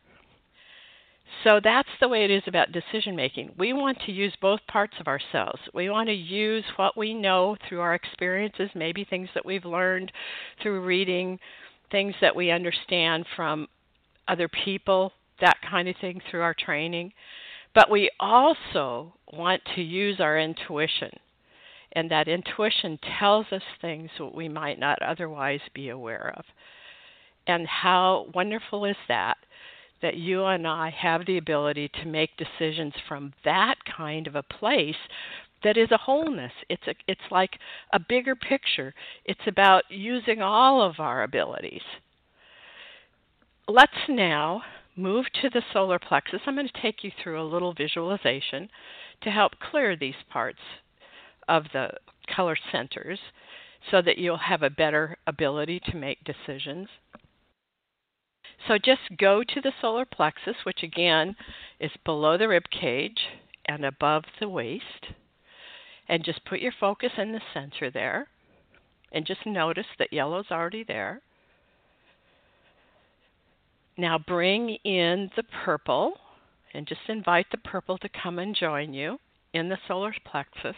So 1.45 1.59
that's 1.63 1.87
the 2.01 2.07
way 2.07 2.25
it 2.25 2.31
is 2.31 2.41
about 2.47 2.71
decision 2.71 3.15
making. 3.15 3.51
We 3.55 3.71
want 3.71 3.99
to 4.07 4.11
use 4.11 4.33
both 4.41 4.59
parts 4.67 4.95
of 4.99 5.07
ourselves. 5.07 5.59
We 5.75 5.91
want 5.91 6.09
to 6.09 6.13
use 6.13 6.63
what 6.75 6.97
we 6.97 7.13
know 7.13 7.55
through 7.69 7.81
our 7.81 7.93
experiences, 7.93 8.71
maybe 8.73 9.05
things 9.05 9.29
that 9.35 9.45
we've 9.45 9.63
learned 9.63 10.11
through 10.63 10.81
reading, 10.81 11.37
things 11.91 12.15
that 12.19 12.35
we 12.35 12.49
understand 12.49 13.27
from 13.35 13.67
other 14.27 14.47
people, 14.47 15.13
that 15.39 15.57
kind 15.69 15.87
of 15.87 15.95
thing 16.01 16.19
through 16.31 16.41
our 16.41 16.55
training. 16.55 17.13
But 17.75 17.91
we 17.91 18.09
also 18.19 19.13
want 19.31 19.61
to 19.75 19.83
use 19.83 20.19
our 20.19 20.39
intuition. 20.39 21.11
And 21.91 22.09
that 22.09 22.27
intuition 22.27 22.97
tells 23.19 23.45
us 23.51 23.61
things 23.81 24.09
that 24.17 24.33
we 24.33 24.49
might 24.49 24.79
not 24.79 24.99
otherwise 25.03 25.61
be 25.75 25.89
aware 25.89 26.33
of. 26.35 26.43
And 27.45 27.67
how 27.67 28.31
wonderful 28.33 28.85
is 28.85 28.97
that? 29.07 29.37
That 30.05 30.17
you 30.17 30.45
and 30.45 30.67
I 30.67 30.91
have 30.91 31.25
the 31.25 31.39
ability 31.39 31.89
to 31.89 32.05
make 32.05 32.29
decisions 32.37 32.93
from 33.07 33.33
that 33.43 33.77
kind 33.97 34.27
of 34.27 34.35
a 34.35 34.43
place 34.43 34.93
that 35.63 35.77
is 35.77 35.89
a 35.89 35.97
wholeness. 35.97 36.51
It's 36.69 36.85
a, 36.85 36.93
it's 37.07 37.31
like 37.31 37.57
a 37.91 37.99
bigger 37.99 38.35
picture. 38.35 38.93
It's 39.25 39.47
about 39.47 39.81
using 39.89 40.43
all 40.43 40.79
of 40.79 40.99
our 40.99 41.23
abilities. 41.23 41.81
Let's 43.67 43.93
now 44.07 44.61
move 44.95 45.25
to 45.41 45.49
the 45.49 45.63
solar 45.73 45.97
plexus. 45.97 46.41
I'm 46.45 46.53
going 46.53 46.67
to 46.67 46.81
take 46.83 47.03
you 47.03 47.09
through 47.23 47.41
a 47.41 47.51
little 47.51 47.73
visualization 47.73 48.69
to 49.23 49.31
help 49.31 49.53
clear 49.71 49.97
these 49.97 50.13
parts 50.29 50.59
of 51.47 51.63
the 51.73 51.93
color 52.35 52.55
centers 52.71 53.17
so 53.89 54.03
that 54.03 54.19
you'll 54.19 54.37
have 54.37 54.61
a 54.61 54.69
better 54.69 55.17
ability 55.25 55.81
to 55.87 55.97
make 55.97 56.19
decisions. 56.23 56.89
So 58.67 58.77
just 58.77 59.01
go 59.17 59.43
to 59.43 59.61
the 59.61 59.73
solar 59.79 60.05
plexus, 60.05 60.55
which 60.63 60.81
again 60.83 61.35
is 61.79 61.91
below 62.03 62.37
the 62.37 62.47
rib 62.47 62.63
cage 62.71 63.19
and 63.65 63.85
above 63.85 64.23
the 64.39 64.49
waist, 64.49 65.13
and 66.07 66.23
just 66.23 66.45
put 66.45 66.59
your 66.59 66.73
focus 66.79 67.11
in 67.17 67.31
the 67.31 67.41
center 67.53 67.91
there. 67.91 68.27
And 69.11 69.25
just 69.25 69.45
notice 69.45 69.85
that 69.97 70.11
yellow's 70.11 70.51
already 70.51 70.83
there. 70.83 71.21
Now 73.97 74.17
bring 74.17 74.71
in 74.83 75.29
the 75.35 75.43
purple 75.63 76.13
and 76.73 76.85
just 76.85 77.01
invite 77.07 77.45
the 77.51 77.57
purple 77.57 77.97
to 77.99 78.09
come 78.09 78.39
and 78.39 78.53
join 78.53 78.93
you 78.93 79.19
in 79.53 79.69
the 79.69 79.77
solar 79.87 80.13
plexus. 80.29 80.75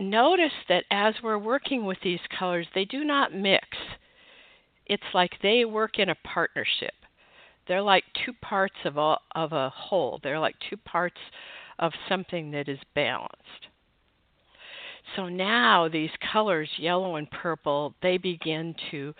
Notice 0.00 0.52
that 0.68 0.84
as 0.90 1.14
we're 1.22 1.38
working 1.38 1.84
with 1.84 1.98
these 2.02 2.18
colors, 2.36 2.66
they 2.74 2.84
do 2.84 3.04
not 3.04 3.32
mix. 3.32 3.68
It's 4.86 5.02
like 5.12 5.32
they 5.42 5.64
work 5.64 5.98
in 5.98 6.10
a 6.10 6.16
partnership. 6.16 6.94
They're 7.66 7.82
like 7.82 8.04
two 8.24 8.32
parts 8.42 8.74
of 8.84 8.96
a, 8.98 9.16
of 9.34 9.52
a 9.52 9.70
whole. 9.70 10.20
They're 10.22 10.40
like 10.40 10.56
two 10.68 10.76
parts 10.76 11.16
of 11.78 11.92
something 12.08 12.50
that 12.50 12.68
is 12.68 12.78
balanced. 12.94 13.68
So 15.16 15.28
now 15.28 15.88
these 15.88 16.10
colors, 16.32 16.68
yellow 16.78 17.16
and 17.16 17.30
purple, 17.30 17.94
they 18.02 18.18
begin 18.18 18.74
to 18.90 19.14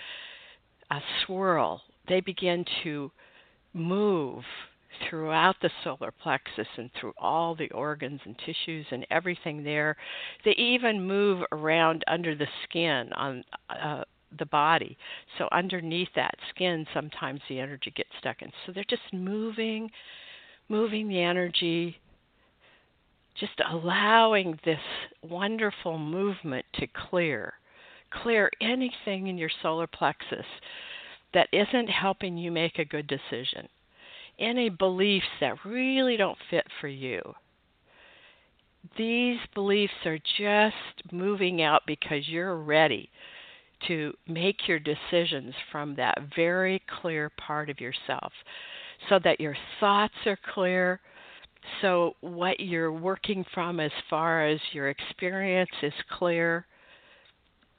uh, 0.91 1.01
swirl 1.25 1.83
they 2.09 2.21
begin 2.21 2.65
to 2.83 3.11
move 3.73 4.45
throughout 5.09 5.57
the 5.61 5.71
solar 5.83 6.13
plexus 6.13 6.69
and 6.77 6.91
through 7.01 7.13
all 7.19 7.55
the 7.55 7.71
organs 7.71 8.21
and 8.25 8.37
tissues 8.39 8.87
and 8.91 9.05
everything 9.11 9.65
there. 9.65 9.97
They 10.45 10.53
even 10.53 11.07
move 11.07 11.43
around 11.51 12.05
under 12.07 12.37
the 12.37 12.47
skin 12.65 13.13
on 13.15 13.45
uh, 13.69 14.05
the 14.39 14.47
body. 14.47 14.97
So 15.39 15.49
underneath 15.53 16.09
that 16.17 16.35
skin, 16.51 16.87
sometimes 16.95 17.41
the 17.49 17.61
energy 17.61 17.93
gets 17.95 18.11
stuck 18.19 18.43
in. 18.43 18.51
So 18.65 18.73
they're 18.73 18.85
just 18.89 19.03
moving, 19.13 19.91
moving 20.69 21.09
the 21.09 21.21
energy, 21.21 21.97
just 23.39 23.61
allowing 23.71 24.59
this 24.65 24.79
wonderful 25.23 25.99
movement 25.99 26.65
to 26.75 26.87
clear. 26.87 27.55
Clear 28.23 28.51
anything 28.61 29.27
in 29.27 29.37
your 29.37 29.51
solar 29.63 29.89
plexus 29.89 30.47
that 31.33 31.49
isn't 31.53 31.89
helping 31.89 32.37
you 32.37 32.53
make 32.53 32.79
a 32.79 32.85
good 32.85 33.09
decision, 33.09 33.69
any 34.39 34.69
beliefs 34.69 35.27
that 35.41 35.65
really 35.65 36.17
don't 36.17 36.39
fit 36.49 36.65
for 36.81 36.89
you. 36.89 37.21
These 38.97 39.39
beliefs 39.55 39.95
are 40.05 40.19
just 40.39 41.13
moving 41.13 41.63
out 41.63 41.83
because 41.87 42.29
you're 42.29 42.57
ready 42.57 43.11
to 43.89 44.13
make 44.27 44.69
your 44.69 44.79
decisions 44.79 45.55
from 45.71 45.95
that 45.97 46.19
very 46.37 46.83
clear 47.01 47.31
part 47.39 47.71
of 47.71 47.81
yourself 47.81 48.33
so 49.09 49.19
that 49.25 49.41
your 49.41 49.57
thoughts 49.81 50.15
are 50.27 50.39
clear. 50.55 51.01
So, 51.81 52.15
what 52.21 52.61
you're 52.61 52.93
working 52.93 53.45
from 53.55 53.81
as 53.81 53.91
far 54.11 54.47
as 54.47 54.61
your 54.73 54.91
experience 54.91 55.71
is 55.83 55.93
clear 56.19 56.67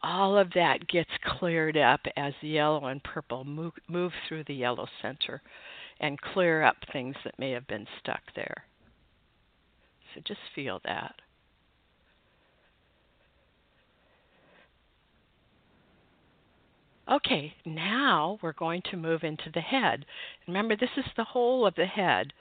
all 0.05 0.37
of 0.37 0.51
that 0.53 0.87
gets 0.87 1.09
cleared 1.39 1.77
up 1.77 2.01
as 2.15 2.33
the 2.41 2.47
yellow 2.47 2.85
and 2.85 3.03
purple 3.03 3.43
move, 3.43 3.73
move 3.87 4.11
through 4.27 4.43
the 4.45 4.53
yellow 4.53 4.87
center 5.01 5.41
and 5.99 6.21
clear 6.21 6.61
up 6.63 6.75
things 6.93 7.15
that 7.23 7.39
may 7.39 7.49
have 7.51 7.65
been 7.67 7.87
stuck 7.99 8.21
there. 8.35 8.65
So 10.13 10.21
just 10.25 10.39
feel 10.53 10.79
that. 10.85 11.15
Okay, 17.11 17.53
now 17.65 18.39
we're 18.41 18.53
going 18.53 18.81
to 18.89 18.97
move 18.97 19.23
into 19.23 19.51
the 19.53 19.61
head. 19.61 20.05
Remember, 20.47 20.75
this 20.75 20.89
is 20.97 21.05
the 21.15 21.23
whole 21.23 21.65
of 21.65 21.75
the 21.75 21.85
head 21.85 22.33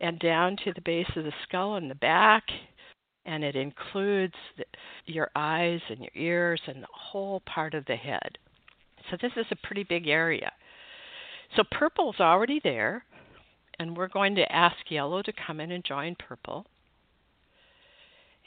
and 0.00 0.18
down 0.18 0.56
to 0.64 0.72
the 0.74 0.82
base 0.82 1.10
of 1.16 1.24
the 1.24 1.32
skull 1.46 1.76
and 1.76 1.90
the 1.90 1.94
back 1.94 2.44
and 3.26 3.42
it 3.42 3.56
includes 3.56 4.34
the, 4.56 4.64
your 5.06 5.30
eyes 5.34 5.80
and 5.90 5.98
your 5.98 6.10
ears 6.14 6.60
and 6.66 6.82
the 6.82 6.88
whole 6.92 7.40
part 7.40 7.74
of 7.74 7.84
the 7.86 7.96
head. 7.96 8.38
So 9.10 9.16
this 9.20 9.32
is 9.36 9.46
a 9.50 9.66
pretty 9.66 9.82
big 9.82 10.06
area. 10.06 10.52
So 11.56 11.64
purple's 11.70 12.20
already 12.20 12.60
there, 12.62 13.04
and 13.78 13.96
we're 13.96 14.08
going 14.08 14.36
to 14.36 14.52
ask 14.52 14.76
yellow 14.88 15.22
to 15.22 15.32
come 15.46 15.60
in 15.60 15.72
and 15.72 15.84
join 15.84 16.16
purple. 16.16 16.66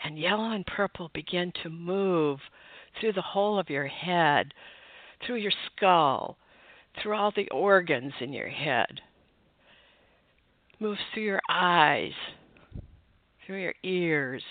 And 0.03 0.17
yellow 0.17 0.51
and 0.51 0.65
purple 0.65 1.11
begin 1.13 1.51
to 1.63 1.69
move 1.69 2.39
through 2.99 3.13
the 3.13 3.21
whole 3.21 3.59
of 3.59 3.69
your 3.69 3.87
head, 3.87 4.53
through 5.25 5.37
your 5.37 5.51
skull, 5.75 6.37
through 7.01 7.15
all 7.15 7.31
the 7.35 7.49
organs 7.49 8.13
in 8.21 8.33
your 8.33 8.49
head. 8.49 9.01
Moves 10.79 10.99
through 11.13 11.23
your 11.23 11.41
eyes, 11.49 12.13
through 13.45 13.61
your 13.61 13.75
ears, 13.83 14.43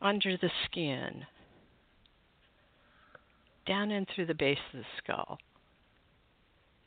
under 0.00 0.36
the 0.36 0.50
skin, 0.64 1.26
down 3.66 3.90
in 3.90 4.06
through 4.14 4.26
the 4.26 4.34
base 4.34 4.58
of 4.72 4.80
the 4.80 4.86
skull. 5.02 5.38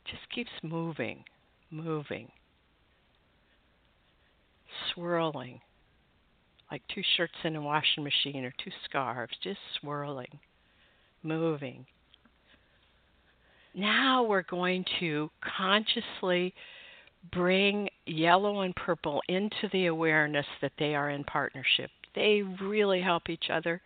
Just 0.04 0.28
keeps 0.34 0.50
moving, 0.62 1.24
moving, 1.70 2.28
swirling, 4.92 5.60
like 6.70 6.82
two 6.92 7.02
shirts 7.16 7.34
in 7.44 7.56
a 7.56 7.62
washing 7.62 8.04
machine 8.04 8.44
or 8.44 8.52
two 8.62 8.70
scarves, 8.84 9.32
just 9.42 9.60
swirling, 9.80 10.40
moving. 11.22 11.86
Now 13.74 14.22
we're 14.22 14.42
going 14.42 14.84
to 15.00 15.30
consciously 15.56 16.54
bring 17.32 17.88
yellow 18.06 18.60
and 18.60 18.74
purple 18.76 19.22
into 19.28 19.68
the 19.72 19.86
awareness 19.86 20.46
that 20.60 20.72
they 20.78 20.94
are 20.94 21.10
in 21.10 21.24
partnership 21.24 21.90
they 22.14 22.42
really 22.42 23.00
help 23.00 23.28
each 23.28 23.46
other. 23.52 23.80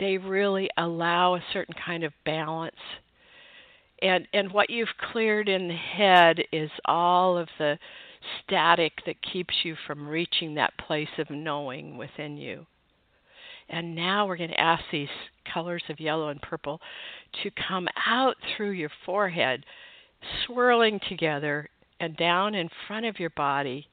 They 0.00 0.18
really 0.18 0.68
allow 0.76 1.34
a 1.34 1.44
certain 1.52 1.74
kind 1.84 2.04
of 2.04 2.12
balance. 2.24 2.76
And 4.00 4.26
and 4.32 4.52
what 4.52 4.70
you've 4.70 4.88
cleared 5.12 5.48
in 5.48 5.68
the 5.68 5.74
head 5.74 6.38
is 6.52 6.70
all 6.84 7.36
of 7.36 7.48
the 7.58 7.78
static 8.44 8.92
that 9.06 9.16
keeps 9.22 9.54
you 9.64 9.76
from 9.86 10.08
reaching 10.08 10.54
that 10.54 10.76
place 10.78 11.08
of 11.18 11.30
knowing 11.30 11.96
within 11.96 12.36
you. 12.36 12.66
And 13.68 13.94
now 13.94 14.26
we're 14.26 14.36
going 14.36 14.50
to 14.50 14.60
ask 14.60 14.82
these 14.90 15.08
colors 15.52 15.82
of 15.88 16.00
yellow 16.00 16.28
and 16.28 16.40
purple 16.40 16.80
to 17.42 17.50
come 17.68 17.88
out 18.06 18.36
through 18.56 18.70
your 18.70 18.90
forehead, 19.04 19.64
swirling 20.46 21.00
together 21.08 21.68
and 22.00 22.16
down 22.16 22.54
in 22.54 22.68
front 22.86 23.06
of 23.06 23.18
your 23.18 23.30
body, 23.30 23.86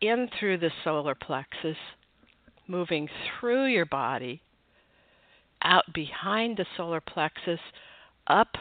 in 0.00 0.28
through 0.38 0.58
the 0.58 0.70
solar 0.82 1.14
plexus, 1.14 1.76
moving 2.66 3.08
through 3.40 3.66
your 3.66 3.86
body, 3.86 4.40
out 5.62 5.84
behind 5.92 6.56
the 6.56 6.66
solar 6.76 7.00
plexus, 7.00 7.60
up 8.26 8.56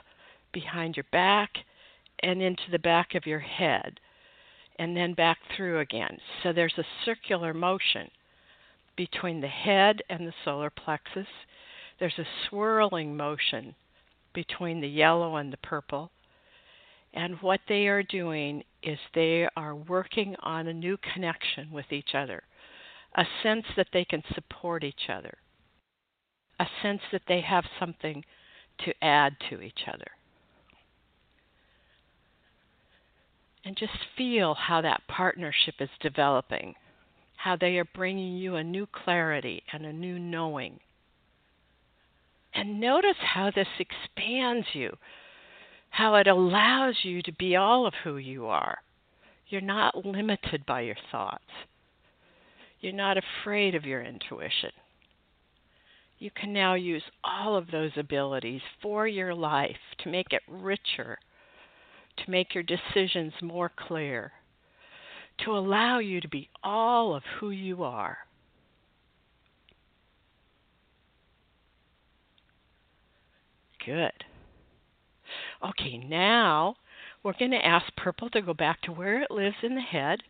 behind 0.51 0.95
your 0.95 1.05
back, 1.11 1.49
and 2.21 2.41
into 2.41 2.63
the 2.71 2.79
back 2.79 3.15
of 3.15 3.25
your 3.25 3.39
head, 3.39 3.99
and 4.79 4.95
then 4.95 5.13
back 5.13 5.37
through 5.55 5.79
again. 5.79 6.17
So 6.41 6.53
there's 6.53 6.77
a 6.77 7.05
circular 7.05 7.53
motion 7.53 8.09
between 8.95 9.41
the 9.41 9.47
head 9.47 10.01
and 10.09 10.27
the 10.27 10.33
solar 10.45 10.69
plexus. 10.69 11.27
There's 11.99 12.17
a 12.19 12.27
swirling 12.47 13.15
motion 13.15 13.75
between 14.33 14.81
the 14.81 14.87
yellow 14.87 15.35
and 15.35 15.51
the 15.51 15.57
purple. 15.57 16.11
And 17.13 17.41
what 17.41 17.61
they 17.67 17.87
are 17.87 18.03
doing 18.03 18.63
is 18.81 18.97
they 19.13 19.47
are 19.55 19.75
working 19.75 20.35
on 20.41 20.67
a 20.67 20.73
new 20.73 20.97
connection 21.13 21.71
with 21.71 21.91
each 21.91 22.15
other, 22.15 22.43
a 23.15 23.25
sense 23.43 23.65
that 23.77 23.87
they 23.93 24.03
can 24.03 24.23
support 24.33 24.83
each 24.83 25.09
other, 25.09 25.37
a 26.59 26.65
sense 26.81 27.01
that 27.11 27.21
they 27.27 27.41
have 27.41 27.65
something 27.79 28.23
to 28.79 28.93
add 29.03 29.35
to 29.49 29.61
each 29.61 29.81
other. 29.87 30.07
And 33.65 33.77
just 33.77 33.93
feel 34.17 34.55
how 34.55 34.81
that 34.81 35.03
partnership 35.07 35.75
is 35.79 35.89
developing, 36.01 36.75
how 37.43 37.55
they 37.55 37.77
are 37.77 37.85
bringing 37.95 38.37
you 38.37 38.55
a 38.55 38.63
new 38.63 38.85
clarity 38.85 39.61
and 39.73 39.85
a 39.85 39.93
new 39.93 40.17
knowing. 40.17 40.79
And 42.53 42.79
notice 42.79 43.17
how 43.19 43.51
this 43.53 43.67
expands 43.79 44.67
you 44.73 44.95
how 45.93 46.15
it 46.15 46.25
allows 46.25 46.95
you 47.03 47.21
to 47.21 47.31
be 47.33 47.55
all 47.55 47.85
of 47.85 47.93
who 48.03 48.17
you 48.17 48.47
are. 48.47 48.79
You're 49.49 49.61
not 49.61 50.03
limited 50.03 50.65
by 50.65 50.81
your 50.81 50.95
thoughts. 51.11 51.43
You're 52.81 52.93
not 52.93 53.15
afraid 53.15 53.75
of 53.75 53.85
your 53.85 54.01
intuition. 54.01 54.71
You 56.17 56.31
can 56.31 56.51
now 56.51 56.73
use 56.73 57.03
all 57.23 57.55
of 57.55 57.69
those 57.69 57.91
abilities 57.95 58.61
for 58.81 59.07
your 59.07 59.35
life 59.35 59.75
to 59.99 60.09
make 60.09 60.31
it 60.31 60.41
richer, 60.47 61.19
to 62.17 62.31
make 62.31 62.55
your 62.55 62.63
decisions 62.63 63.33
more 63.43 63.69
clear, 63.87 64.31
to 65.39 65.51
allow 65.51 65.99
you 65.99 66.21
to 66.21 66.27
be 66.27 66.49
all 66.63 67.15
of 67.15 67.23
who 67.39 67.49
you 67.49 67.83
are. 67.83 68.17
Good. 73.85 74.11
Okay, 75.63 75.97
now 75.97 76.75
we're 77.23 77.33
going 77.37 77.51
to 77.51 77.65
ask 77.65 77.85
purple 77.95 78.29
to 78.29 78.41
go 78.41 78.53
back 78.53 78.81
to 78.83 78.91
where 78.91 79.21
it 79.21 79.31
lives 79.31 79.55
in 79.63 79.75
the 79.75 79.81
head 79.81 80.21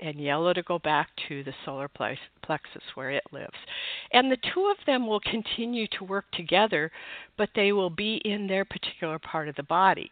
and 0.00 0.20
yellow 0.20 0.52
to 0.52 0.62
go 0.62 0.78
back 0.78 1.08
to 1.28 1.42
the 1.44 1.54
solar 1.64 1.88
plexus 1.88 2.82
where 2.94 3.10
it 3.10 3.24
lives. 3.32 3.56
And 4.12 4.30
the 4.30 4.38
two 4.54 4.66
of 4.66 4.76
them 4.86 5.06
will 5.06 5.20
continue 5.20 5.86
to 5.98 6.04
work 6.04 6.24
together, 6.32 6.90
but 7.36 7.50
they 7.54 7.72
will 7.72 7.90
be 7.90 8.20
in 8.24 8.46
their 8.46 8.64
particular 8.64 9.18
part 9.18 9.48
of 9.48 9.56
the 9.56 9.62
body. 9.62 10.10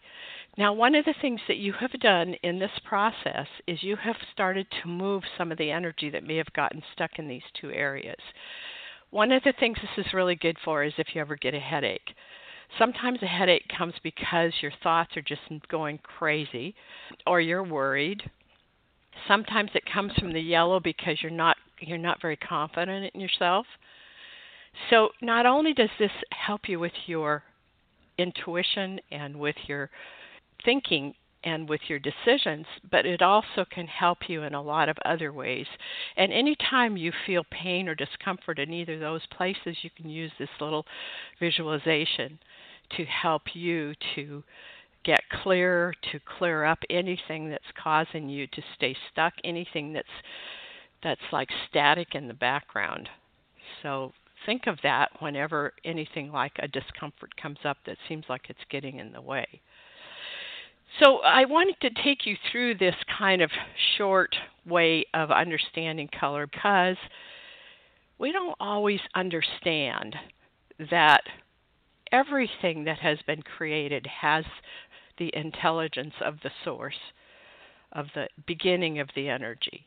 Now, 0.58 0.72
one 0.72 0.94
of 0.94 1.04
the 1.04 1.14
things 1.20 1.40
that 1.48 1.58
you 1.58 1.72
have 1.74 1.92
done 2.00 2.34
in 2.42 2.58
this 2.58 2.70
process 2.84 3.46
is 3.66 3.82
you 3.82 3.96
have 3.96 4.16
started 4.32 4.66
to 4.82 4.88
move 4.88 5.22
some 5.36 5.52
of 5.52 5.58
the 5.58 5.70
energy 5.70 6.10
that 6.10 6.24
may 6.24 6.36
have 6.36 6.52
gotten 6.54 6.82
stuck 6.92 7.18
in 7.18 7.28
these 7.28 7.42
two 7.60 7.70
areas. 7.70 8.20
One 9.10 9.32
of 9.32 9.42
the 9.44 9.54
things 9.58 9.78
this 9.80 10.06
is 10.06 10.14
really 10.14 10.34
good 10.34 10.56
for 10.64 10.82
is 10.82 10.92
if 10.98 11.08
you 11.14 11.20
ever 11.20 11.36
get 11.36 11.54
a 11.54 11.60
headache. 11.60 12.14
Sometimes 12.78 13.22
a 13.22 13.26
headache 13.26 13.70
comes 13.76 13.94
because 14.02 14.52
your 14.60 14.72
thoughts 14.82 15.16
are 15.16 15.22
just 15.22 15.42
going 15.68 15.98
crazy 15.98 16.74
or 17.26 17.40
you're 17.40 17.62
worried. 17.62 18.28
Sometimes 19.28 19.70
it 19.74 19.84
comes 19.92 20.12
from 20.14 20.32
the 20.32 20.40
yellow 20.40 20.80
because 20.80 21.18
you're 21.22 21.30
not 21.30 21.56
you're 21.80 21.98
not 21.98 22.22
very 22.22 22.36
confident 22.36 23.10
in 23.14 23.20
yourself. 23.20 23.66
So 24.90 25.10
not 25.20 25.46
only 25.46 25.72
does 25.72 25.90
this 25.98 26.10
help 26.32 26.68
you 26.68 26.78
with 26.78 26.92
your 27.06 27.42
intuition 28.18 28.98
and 29.10 29.38
with 29.38 29.56
your 29.66 29.90
thinking 30.64 31.14
and 31.44 31.68
with 31.68 31.80
your 31.88 32.00
decisions, 32.00 32.66
but 32.90 33.06
it 33.06 33.22
also 33.22 33.64
can 33.70 33.86
help 33.86 34.18
you 34.28 34.42
in 34.42 34.54
a 34.54 34.62
lot 34.62 34.88
of 34.88 34.96
other 35.04 35.32
ways. 35.32 35.66
And 36.16 36.32
anytime 36.32 36.96
you 36.96 37.12
feel 37.24 37.44
pain 37.50 37.88
or 37.88 37.94
discomfort 37.94 38.58
in 38.58 38.72
either 38.72 38.94
of 38.94 39.00
those 39.00 39.26
places, 39.36 39.76
you 39.82 39.90
can 39.96 40.08
use 40.08 40.32
this 40.38 40.48
little 40.60 40.84
visualization 41.38 42.38
to 42.96 43.04
help 43.04 43.42
you 43.54 43.94
to 44.14 44.42
get 45.06 45.20
clear, 45.42 45.94
to 46.12 46.20
clear 46.38 46.64
up 46.64 46.80
anything 46.90 47.48
that's 47.48 47.64
causing 47.82 48.28
you 48.28 48.46
to 48.48 48.62
stay 48.74 48.94
stuck, 49.12 49.32
anything 49.44 49.92
that's 49.92 50.06
that's 51.02 51.20
like 51.32 51.48
static 51.68 52.08
in 52.14 52.26
the 52.26 52.34
background. 52.34 53.08
So 53.82 54.12
think 54.44 54.66
of 54.66 54.78
that 54.82 55.10
whenever 55.20 55.72
anything 55.84 56.32
like 56.32 56.52
a 56.58 56.68
discomfort 56.68 57.30
comes 57.40 57.58
up 57.64 57.76
that 57.86 57.96
seems 58.08 58.24
like 58.28 58.42
it's 58.48 58.58
getting 58.70 58.98
in 58.98 59.12
the 59.12 59.20
way. 59.20 59.46
So 61.00 61.18
I 61.18 61.44
wanted 61.44 61.76
to 61.82 62.02
take 62.02 62.26
you 62.26 62.36
through 62.50 62.78
this 62.78 62.94
kind 63.18 63.42
of 63.42 63.50
short 63.96 64.34
way 64.64 65.04
of 65.14 65.30
understanding 65.30 66.08
color 66.18 66.46
because 66.46 66.96
we 68.18 68.32
don't 68.32 68.56
always 68.58 69.00
understand 69.14 70.16
that 70.90 71.22
everything 72.12 72.84
that 72.84 72.98
has 72.98 73.18
been 73.26 73.42
created 73.42 74.06
has 74.06 74.44
the 75.18 75.30
intelligence 75.34 76.14
of 76.24 76.36
the 76.42 76.50
source, 76.64 76.98
of 77.92 78.06
the 78.14 78.28
beginning 78.46 78.98
of 78.98 79.08
the 79.14 79.28
energy. 79.28 79.86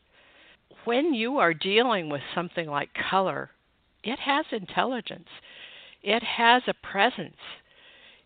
When 0.85 1.13
you 1.13 1.37
are 1.37 1.53
dealing 1.53 2.09
with 2.09 2.21
something 2.33 2.67
like 2.67 2.89
color, 3.09 3.49
it 4.03 4.19
has 4.19 4.45
intelligence, 4.51 5.27
it 6.01 6.23
has 6.23 6.63
a 6.67 6.73
presence, 6.73 7.37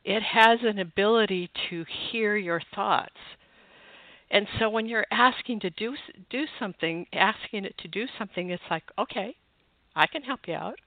it 0.04 0.22
has 0.22 0.60
an 0.64 0.80
ability 0.80 1.50
to 1.70 1.86
hear 2.12 2.36
your 2.36 2.62
thoughts. 2.76 3.18
And 4.30 4.48
so 4.60 4.70
when 4.70 4.88
you're 4.88 5.06
asking 5.12 5.60
to 5.62 5.70
do 5.70 5.96
do 6.30 6.46
something, 6.60 7.06
asking 7.14 7.66
it 7.66 7.78
to 7.80 7.88
do 7.88 8.06
something, 8.18 8.50
it's 8.50 8.64
like, 8.70 8.84
okay, 8.98 9.36
I 9.96 10.08
can 10.08 10.24
help 10.24 10.42
you 10.48 10.56
out. 10.56 10.80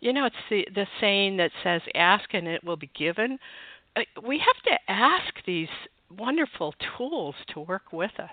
You 0.00 0.12
know, 0.12 0.26
it's 0.26 0.36
the, 0.50 0.66
the 0.74 0.86
saying 1.00 1.38
that 1.38 1.50
says, 1.62 1.80
ask 1.94 2.34
and 2.34 2.46
it 2.46 2.62
will 2.62 2.76
be 2.76 2.90
given. 2.94 3.38
Uh, 3.96 4.02
we 4.26 4.38
have 4.38 4.62
to 4.64 4.92
ask 4.92 5.34
these 5.46 5.68
wonderful 6.16 6.74
tools 6.96 7.34
to 7.52 7.60
work 7.60 7.92
with 7.92 8.12
us. 8.18 8.30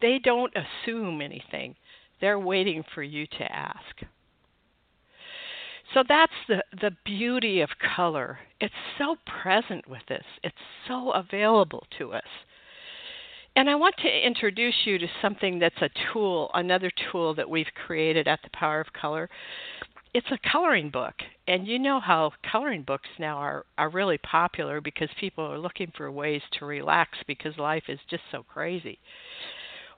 They 0.00 0.18
don't 0.22 0.52
assume 0.54 1.20
anything, 1.20 1.74
they're 2.20 2.38
waiting 2.38 2.84
for 2.94 3.02
you 3.02 3.26
to 3.26 3.52
ask. 3.52 4.02
So 5.94 6.04
that's 6.06 6.32
the, 6.48 6.62
the 6.82 6.90
beauty 7.06 7.60
of 7.62 7.70
color. 7.96 8.38
It's 8.60 8.74
so 8.98 9.16
present 9.42 9.88
with 9.88 10.10
us, 10.10 10.24
it's 10.42 10.56
so 10.86 11.12
available 11.12 11.86
to 11.98 12.12
us. 12.12 12.22
And 13.56 13.68
I 13.68 13.74
want 13.74 13.96
to 14.02 14.26
introduce 14.26 14.74
you 14.84 14.98
to 14.98 15.06
something 15.20 15.58
that's 15.58 15.82
a 15.82 15.90
tool, 16.12 16.50
another 16.54 16.92
tool 17.10 17.34
that 17.34 17.48
we've 17.48 17.66
created 17.86 18.28
at 18.28 18.40
the 18.44 18.50
Power 18.52 18.80
of 18.80 18.92
Color 18.92 19.28
it's 20.18 20.26
a 20.32 20.50
coloring 20.50 20.90
book 20.90 21.14
and 21.46 21.68
you 21.68 21.78
know 21.78 22.00
how 22.00 22.32
coloring 22.50 22.82
books 22.82 23.08
now 23.20 23.36
are 23.36 23.64
are 23.78 23.88
really 23.88 24.18
popular 24.18 24.80
because 24.80 25.08
people 25.20 25.44
are 25.44 25.60
looking 25.60 25.92
for 25.96 26.10
ways 26.10 26.42
to 26.50 26.66
relax 26.66 27.16
because 27.28 27.56
life 27.56 27.84
is 27.86 28.00
just 28.10 28.24
so 28.32 28.42
crazy. 28.42 28.98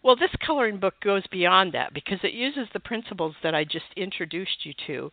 Well 0.02 0.16
this 0.16 0.30
coloring 0.44 0.78
book 0.78 0.92
goes 1.02 1.22
beyond 1.32 1.72
that 1.72 1.94
because 1.94 2.18
it 2.22 2.34
uses 2.34 2.68
the 2.74 2.80
principles 2.80 3.34
that 3.42 3.54
i 3.54 3.64
just 3.64 3.86
introduced 3.96 4.66
you 4.66 4.74
to 4.88 5.10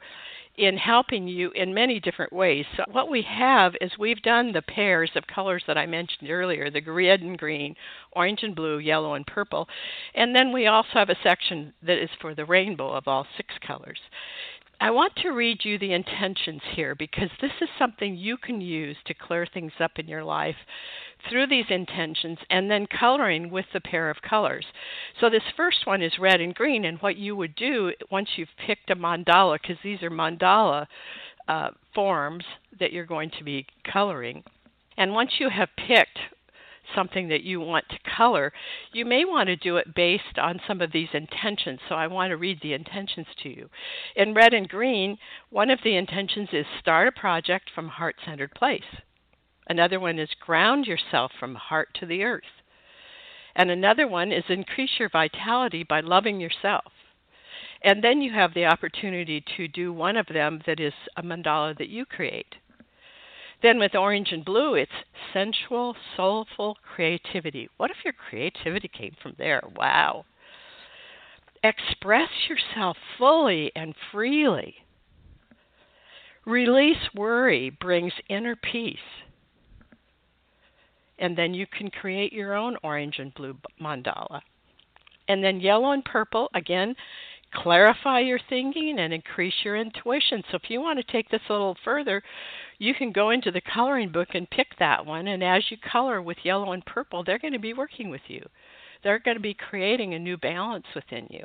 in 0.58 0.76
helping 0.76 1.28
you 1.28 1.52
in 1.52 1.74
many 1.74 2.00
different 2.00 2.34
ways. 2.34 2.66
So 2.76 2.84
what 2.92 3.10
we 3.10 3.22
have 3.22 3.74
is 3.80 3.92
we've 3.98 4.22
done 4.24 4.52
the 4.52 4.64
pairs 4.64 5.12
of 5.16 5.26
colors 5.34 5.64
that 5.68 5.78
i 5.78 5.86
mentioned 5.86 6.30
earlier 6.30 6.70
the 6.70 6.82
red 6.82 7.22
and 7.22 7.38
green 7.38 7.76
orange 8.12 8.40
and 8.44 8.54
blue 8.54 8.80
yellow 8.80 9.14
and 9.14 9.26
purple 9.26 9.70
and 10.16 10.36
then 10.36 10.52
we 10.52 10.68
also 10.68 10.90
have 10.96 11.10
a 11.10 11.24
section 11.24 11.74
that 11.82 11.98
is 11.98 12.10
for 12.20 12.36
the 12.36 12.44
rainbow 12.44 12.92
of 12.92 13.08
all 13.08 13.26
six 13.38 13.54
colors 13.66 14.00
I 14.80 14.92
want 14.92 15.14
to 15.18 15.32
read 15.32 15.66
you 15.66 15.80
the 15.80 15.94
intentions 15.94 16.62
here 16.76 16.94
because 16.94 17.30
this 17.42 17.52
is 17.62 17.70
something 17.80 18.16
you 18.16 18.38
can 18.38 18.62
use 18.62 18.96
to 19.06 19.16
clear 19.16 19.48
things 19.52 19.72
up 19.80 19.92
in 19.98 20.08
your 20.08 20.24
life 20.24 20.56
through 21.30 21.48
these 21.48 21.66
intentions 21.70 22.38
and 22.52 22.70
then 22.70 22.86
coloring 22.86 23.50
with 23.50 23.66
the 23.74 23.80
pair 23.80 24.12
of 24.12 24.22
colors. 24.22 24.66
So, 25.20 25.30
this 25.32 25.42
first 25.56 25.88
one 25.88 26.04
is 26.04 26.20
red 26.20 26.42
and 26.42 26.54
green, 26.54 26.86
and 26.86 27.00
what 27.00 27.18
you 27.18 27.36
would 27.36 27.56
do 27.56 27.92
once 28.12 28.30
you've 28.36 28.50
picked 28.68 28.92
a 28.92 28.96
mandala, 28.96 29.58
because 29.60 29.78
these 29.84 30.04
are 30.04 30.12
mandala 30.12 30.86
uh, 31.48 31.72
forms 31.96 32.46
that 32.80 32.94
you're 32.94 33.06
going 33.06 33.32
to 33.40 33.44
be 33.44 33.66
coloring. 33.92 34.44
And 34.96 35.12
once 35.12 35.32
you 35.40 35.50
have 35.50 35.70
picked 35.76 36.20
something 36.96 37.28
that 37.30 37.44
you 37.44 37.60
want 37.60 37.86
to 37.90 38.12
color, 38.16 38.54
you 38.94 39.06
may 39.06 39.26
want 39.26 39.48
to 39.48 39.56
do 39.56 39.78
it 39.78 39.96
based 39.96 40.38
on 40.38 40.62
some 40.68 40.82
of 40.82 40.92
these 40.92 41.10
intentions. 41.14 41.80
So 41.88 41.96
I 41.96 42.08
want 42.08 42.32
to 42.32 42.38
read 42.38 42.60
the 42.62 42.74
intentions 42.74 43.28
to 43.44 43.50
you. 43.50 43.70
In 44.16 44.34
red 44.34 44.54
and 44.54 44.68
green, 44.68 45.18
one 45.50 45.70
of 45.70 45.80
the 45.84 45.96
intentions 45.96 46.50
is 46.54 46.66
start 46.80 47.08
a 47.08 47.20
project 47.20 47.70
from 47.74 47.88
heart 47.88 48.16
centered 48.26 48.54
place. 48.54 48.82
Another 49.70 50.00
one 50.00 50.18
is 50.18 50.30
ground 50.46 50.86
yourself 50.86 51.32
from 51.40 51.56
heart 51.56 51.90
to 52.00 52.06
the 52.06 52.24
earth. 52.24 52.44
And 53.56 53.72
another 53.72 54.08
one 54.08 54.32
is 54.32 54.44
increase 54.50 54.92
your 55.00 55.10
vitality 55.10 55.84
by 55.84 56.00
loving 56.00 56.40
yourself. 56.40 56.92
And 57.82 58.04
then 58.04 58.22
you 58.22 58.32
have 58.34 58.54
the 58.54 58.66
opportunity 58.66 59.44
to 59.58 59.68
do 59.68 59.92
one 59.92 60.18
of 60.18 60.28
them 60.28 60.62
that 60.66 60.80
is 60.80 60.94
a 61.16 61.24
mandala 61.24 61.78
that 61.78 61.90
you 61.90 62.06
create. 62.06 62.56
Then 63.62 63.80
with 63.80 63.96
orange 63.96 64.32
and 64.32 64.46
blue, 64.46 64.76
it's 64.76 64.92
sensual, 65.34 65.96
soulful 66.16 66.78
creativity. 66.94 67.70
What 67.78 67.92
if 67.92 67.98
your 68.04 68.14
creativity 68.14 68.88
came 68.88 69.16
from 69.22 69.36
there? 69.38 69.62
Wow. 69.76 70.26
Express 71.64 72.30
yourself 72.48 72.98
fully 73.18 73.72
and 73.76 73.96
freely. 74.12 74.76
Release 76.46 77.10
worry 77.16 77.72
brings 77.72 78.14
inner 78.30 78.56
peace. 78.56 78.98
And 81.20 81.36
then 81.36 81.56
you 81.56 81.66
can 81.66 81.90
create 81.90 82.32
your 82.32 82.54
own 82.54 82.78
orange 82.84 83.18
and 83.18 83.34
blue 83.34 83.58
mandala. 83.82 84.42
And 85.28 85.44
then 85.44 85.60
yellow 85.60 85.92
and 85.92 86.06
purple, 86.06 86.50
again, 86.54 86.96
clarify 87.58 88.20
your 88.20 88.40
thinking 88.50 89.00
and 89.00 89.14
increase 89.14 89.54
your 89.64 89.76
intuition. 89.76 90.44
So 90.50 90.58
if 90.58 90.70
you 90.70 90.80
want 90.80 91.00
to 91.00 91.12
take 91.12 91.30
this 91.30 91.42
a 91.50 91.54
little 91.54 91.78
further, 91.84 92.22
you 92.78 92.94
can 92.94 93.12
go 93.12 93.32
into 93.32 93.52
the 93.52 93.62
coloring 93.74 94.12
book 94.12 94.30
and 94.34 94.50
pick 94.50 94.68
that 94.80 95.06
one. 95.06 95.28
And 95.28 95.44
as 95.44 95.64
you 95.70 95.78
color 95.92 96.22
with 96.22 96.38
yellow 96.44 96.72
and 96.72 96.86
purple, 96.86 97.24
they're 97.24 97.40
going 97.40 97.54
to 97.54 97.60
be 97.60 97.74
working 97.74 98.10
with 98.10 98.22
you. 98.28 98.46
They're 99.04 99.20
going 99.20 99.38
to 99.38 99.42
be 99.42 99.54
creating 99.54 100.14
a 100.14 100.20
new 100.20 100.38
balance 100.38 100.86
within 100.94 101.28
you, 101.30 101.44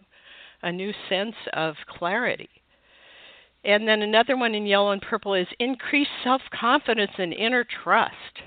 a 0.63 0.71
new 0.71 0.93
sense 1.09 1.37
of 1.53 1.75
clarity. 1.89 2.51
And 3.65 3.87
then 3.87 4.03
another 4.03 4.37
one 4.37 4.55
in 4.55 4.67
yellow 4.67 4.91
and 4.91 5.01
purple 5.01 5.35
is 5.35 5.47
increase 5.59 6.09
self 6.25 6.43
confidence 6.53 7.13
and 7.19 7.33
inner 7.33 7.65
trust. 7.85 8.43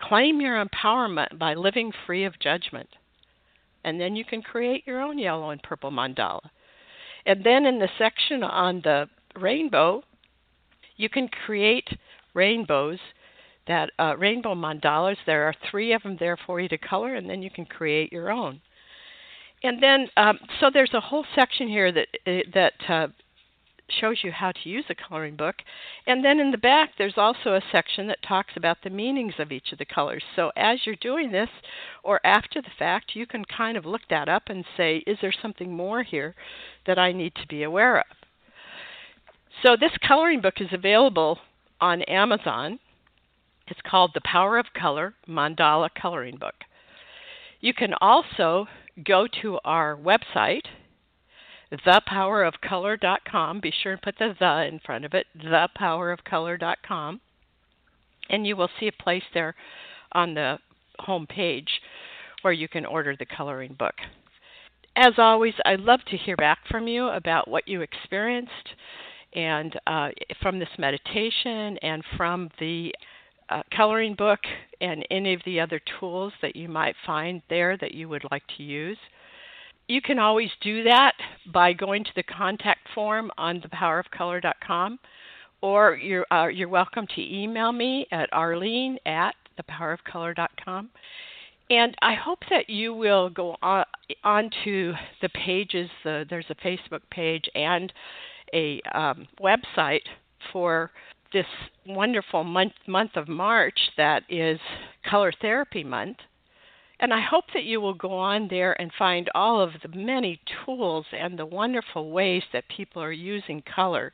Claim 0.00 0.40
your 0.40 0.62
empowerment 0.62 1.38
by 1.38 1.54
living 1.54 1.92
free 2.06 2.24
of 2.24 2.38
judgment. 2.38 2.88
And 3.84 4.00
then 4.00 4.16
you 4.16 4.24
can 4.24 4.42
create 4.42 4.86
your 4.86 5.00
own 5.00 5.18
yellow 5.18 5.50
and 5.50 5.62
purple 5.62 5.90
mandala. 5.90 6.50
And 7.26 7.42
then 7.44 7.66
in 7.66 7.78
the 7.78 7.88
section 7.98 8.42
on 8.42 8.80
the 8.82 9.08
rainbow, 9.34 10.02
you 10.96 11.08
can 11.08 11.28
create 11.28 11.88
rainbows 12.34 12.98
that 13.66 13.90
uh, 13.98 14.14
rainbow 14.16 14.54
mandalas. 14.54 15.16
There 15.26 15.44
are 15.44 15.54
three 15.70 15.92
of 15.92 16.02
them 16.02 16.16
there 16.18 16.38
for 16.46 16.60
you 16.60 16.68
to 16.68 16.78
color, 16.78 17.16
and 17.16 17.28
then 17.28 17.42
you 17.42 17.50
can 17.50 17.66
create 17.66 18.12
your 18.12 18.30
own. 18.30 18.60
And 19.62 19.82
then, 19.82 20.08
um, 20.16 20.38
so 20.60 20.70
there's 20.72 20.94
a 20.94 21.00
whole 21.00 21.24
section 21.34 21.66
here 21.66 21.90
that 21.90 22.08
uh, 22.26 22.30
that 22.54 22.74
uh, 22.88 23.08
shows 23.88 24.18
you 24.22 24.32
how 24.32 24.52
to 24.52 24.68
use 24.68 24.84
a 24.88 24.94
coloring 24.94 25.36
book. 25.36 25.56
And 26.06 26.24
then 26.24 26.40
in 26.40 26.50
the 26.50 26.58
back, 26.58 26.90
there's 26.98 27.16
also 27.16 27.54
a 27.54 27.62
section 27.72 28.06
that 28.08 28.22
talks 28.26 28.52
about 28.56 28.78
the 28.82 28.90
meanings 28.90 29.34
of 29.38 29.52
each 29.52 29.72
of 29.72 29.78
the 29.78 29.84
colors. 29.84 30.22
So 30.34 30.50
as 30.56 30.80
you're 30.84 30.96
doing 30.96 31.32
this, 31.32 31.48
or 32.02 32.20
after 32.24 32.60
the 32.60 32.68
fact, 32.78 33.12
you 33.14 33.26
can 33.26 33.44
kind 33.44 33.76
of 33.76 33.86
look 33.86 34.02
that 34.10 34.28
up 34.28 34.44
and 34.46 34.64
say, 34.76 34.98
is 35.06 35.18
there 35.22 35.34
something 35.40 35.72
more 35.72 36.02
here 36.02 36.34
that 36.86 36.98
I 36.98 37.12
need 37.12 37.34
to 37.36 37.46
be 37.48 37.62
aware 37.62 37.98
of? 37.98 38.06
So 39.62 39.76
this 39.78 39.92
coloring 40.06 40.40
book 40.40 40.54
is 40.60 40.68
available 40.72 41.38
on 41.80 42.02
Amazon. 42.02 42.78
It's 43.68 43.80
called 43.88 44.12
The 44.14 44.20
Power 44.24 44.58
of 44.58 44.66
Color 44.78 45.14
Mandala 45.28 45.88
Coloring 46.00 46.36
Book. 46.36 46.54
You 47.60 47.72
can 47.72 47.94
also 48.00 48.66
go 49.04 49.26
to 49.42 49.58
our 49.64 49.96
website 49.96 50.66
thepowerofcolor.com. 51.72 53.60
Be 53.60 53.72
sure 53.82 53.92
and 53.92 54.02
put 54.02 54.18
the 54.18 54.34
the 54.38 54.66
in 54.66 54.80
front 54.84 55.04
of 55.04 55.14
it, 55.14 55.26
thepowerofcolor.com. 55.36 57.20
And 58.28 58.46
you 58.46 58.56
will 58.56 58.70
see 58.78 58.88
a 58.88 59.02
place 59.02 59.22
there 59.34 59.54
on 60.12 60.34
the 60.34 60.58
home 60.98 61.26
page 61.26 61.68
where 62.42 62.52
you 62.52 62.68
can 62.68 62.86
order 62.86 63.16
the 63.16 63.26
coloring 63.26 63.74
book. 63.78 63.94
As 64.96 65.14
always, 65.18 65.54
I'd 65.64 65.80
love 65.80 66.00
to 66.10 66.16
hear 66.16 66.36
back 66.36 66.58
from 66.70 66.88
you 66.88 67.08
about 67.08 67.48
what 67.48 67.68
you 67.68 67.82
experienced 67.82 68.74
and 69.34 69.78
uh, 69.86 70.08
from 70.40 70.58
this 70.58 70.68
meditation 70.78 71.76
and 71.82 72.02
from 72.16 72.48
the 72.58 72.94
uh, 73.50 73.62
coloring 73.76 74.14
book 74.14 74.40
and 74.80 75.06
any 75.10 75.34
of 75.34 75.40
the 75.44 75.60
other 75.60 75.80
tools 76.00 76.32
that 76.42 76.56
you 76.56 76.68
might 76.68 76.96
find 77.04 77.42
there 77.48 77.76
that 77.76 77.92
you 77.92 78.08
would 78.08 78.24
like 78.30 78.42
to 78.56 78.62
use. 78.62 78.98
You 79.88 80.02
can 80.02 80.18
always 80.18 80.50
do 80.60 80.82
that 80.84 81.12
by 81.52 81.72
going 81.72 82.04
to 82.04 82.10
the 82.16 82.24
contact 82.24 82.88
form 82.94 83.30
on 83.38 83.60
thepowerofcolor.com, 83.60 84.98
or 85.60 85.96
you're, 85.96 86.26
uh, 86.32 86.48
you're 86.48 86.68
welcome 86.68 87.06
to 87.14 87.20
email 87.20 87.70
me 87.72 88.06
at 88.10 88.28
arlene 88.32 88.98
at 89.06 89.34
thepowerofcolor.com. 89.60 90.90
And 91.70 91.94
I 92.02 92.14
hope 92.14 92.40
that 92.50 92.68
you 92.68 92.94
will 92.94 93.28
go 93.28 93.56
on 93.62 93.84
onto 94.22 94.92
the 95.20 95.28
pages. 95.30 95.88
The, 96.04 96.24
there's 96.28 96.46
a 96.50 96.54
Facebook 96.56 97.00
page 97.10 97.44
and 97.54 97.92
a 98.54 98.80
um, 98.94 99.26
website 99.40 100.02
for 100.52 100.90
this 101.32 101.46
wonderful 101.86 102.44
month 102.44 102.72
month 102.86 103.16
of 103.16 103.26
March 103.28 103.78
that 103.96 104.22
is 104.28 104.60
Color 105.08 105.32
Therapy 105.40 105.82
Month. 105.82 106.18
And 106.98 107.12
I 107.12 107.20
hope 107.20 107.44
that 107.52 107.64
you 107.64 107.80
will 107.80 107.94
go 107.94 108.12
on 108.12 108.48
there 108.48 108.80
and 108.80 108.90
find 108.98 109.28
all 109.34 109.60
of 109.60 109.72
the 109.82 109.96
many 109.96 110.40
tools 110.64 111.06
and 111.12 111.38
the 111.38 111.46
wonderful 111.46 112.10
ways 112.10 112.42
that 112.52 112.64
people 112.74 113.02
are 113.02 113.12
using 113.12 113.62
color. 113.62 114.12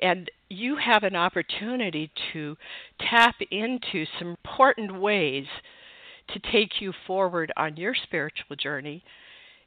And 0.00 0.28
you 0.48 0.76
have 0.76 1.04
an 1.04 1.14
opportunity 1.14 2.10
to 2.32 2.56
tap 2.98 3.36
into 3.50 4.04
some 4.18 4.28
important 4.28 5.00
ways 5.00 5.46
to 6.28 6.40
take 6.50 6.80
you 6.80 6.92
forward 7.06 7.52
on 7.56 7.76
your 7.76 7.94
spiritual 7.94 8.56
journey 8.56 9.04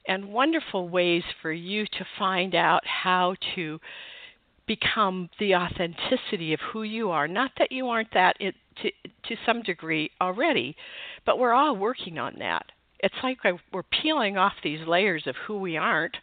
and 0.06 0.32
wonderful 0.32 0.88
ways 0.88 1.22
for 1.40 1.52
you 1.52 1.86
to 1.86 2.06
find 2.18 2.54
out 2.54 2.82
how 2.86 3.34
to 3.54 3.80
become 4.66 5.30
the 5.38 5.54
authenticity 5.54 6.52
of 6.52 6.60
who 6.72 6.82
you 6.82 7.10
are. 7.10 7.28
Not 7.28 7.52
that 7.58 7.72
you 7.72 7.88
aren't 7.88 8.12
that 8.14 8.36
to 8.82 8.90
to 9.28 9.36
some 9.44 9.62
degree 9.62 10.10
already, 10.20 10.76
but 11.24 11.38
we're 11.38 11.52
all 11.52 11.76
working 11.76 12.18
on 12.18 12.34
that. 12.38 12.66
It's 13.00 13.14
like 13.22 13.38
we're 13.72 13.82
peeling 14.02 14.36
off 14.36 14.54
these 14.62 14.86
layers 14.86 15.26
of 15.26 15.36
who 15.46 15.58
we 15.58 15.76
aren't 15.76 16.16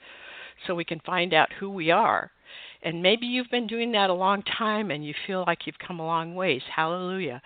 so 0.65 0.75
we 0.75 0.85
can 0.85 0.99
find 1.05 1.33
out 1.33 1.49
who 1.59 1.69
we 1.69 1.91
are. 1.91 2.31
And 2.81 3.01
maybe 3.01 3.25
you've 3.25 3.49
been 3.49 3.67
doing 3.67 3.91
that 3.93 4.09
a 4.09 4.13
long 4.13 4.43
time 4.43 4.91
and 4.91 5.05
you 5.05 5.13
feel 5.25 5.43
like 5.47 5.65
you've 5.65 5.79
come 5.79 5.99
a 5.99 6.05
long 6.05 6.35
ways. 6.35 6.61
Hallelujah. 6.75 7.41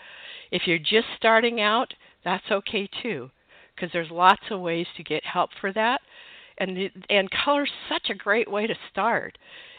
If 0.51 0.63
you're 0.65 0.79
just 0.79 1.07
starting 1.17 1.61
out, 1.61 1.93
that's 2.23 2.49
okay 2.51 2.89
too, 3.03 3.29
because 3.75 3.91
there's 3.93 4.09
lots 4.09 4.41
of 4.49 4.61
ways 4.61 4.87
to 4.97 5.03
get 5.03 5.23
help 5.25 5.51
for 5.59 5.71
that. 5.73 6.01
And 6.57 6.89
and 7.09 7.29
color's 7.31 7.71
such 7.87 8.09
a 8.09 8.15
great 8.15 8.49
way 8.49 8.65
to 8.65 8.75
start. 8.91 9.37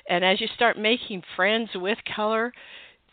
And 0.08 0.24
as 0.24 0.40
you 0.40 0.46
start 0.54 0.78
making 0.78 1.22
friends 1.36 1.70
with 1.74 1.98
color, 2.14 2.52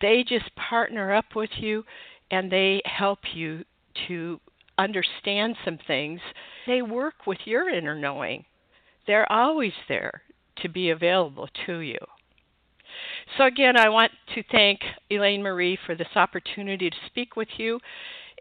they 0.01 0.23
just 0.27 0.55
partner 0.55 1.13
up 1.13 1.35
with 1.35 1.49
you 1.57 1.83
and 2.31 2.51
they 2.51 2.81
help 2.85 3.19
you 3.33 3.63
to 4.07 4.39
understand 4.77 5.55
some 5.63 5.79
things. 5.87 6.19
They 6.67 6.81
work 6.81 7.27
with 7.27 7.39
your 7.45 7.69
inner 7.69 7.95
knowing. 7.95 8.45
They're 9.07 9.31
always 9.31 9.73
there 9.87 10.21
to 10.61 10.69
be 10.69 10.89
available 10.89 11.47
to 11.65 11.79
you. 11.79 11.97
So, 13.37 13.45
again, 13.45 13.77
I 13.77 13.89
want 13.89 14.11
to 14.35 14.43
thank 14.51 14.79
Elaine 15.11 15.43
Marie 15.43 15.77
for 15.85 15.95
this 15.95 16.07
opportunity 16.15 16.89
to 16.89 16.95
speak 17.07 17.35
with 17.35 17.49
you, 17.57 17.79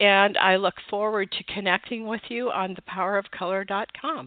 and 0.00 0.36
I 0.38 0.56
look 0.56 0.74
forward 0.88 1.32
to 1.32 1.54
connecting 1.54 2.06
with 2.06 2.20
you 2.28 2.50
on 2.50 2.76
thepowerofcolor.com. 2.76 4.22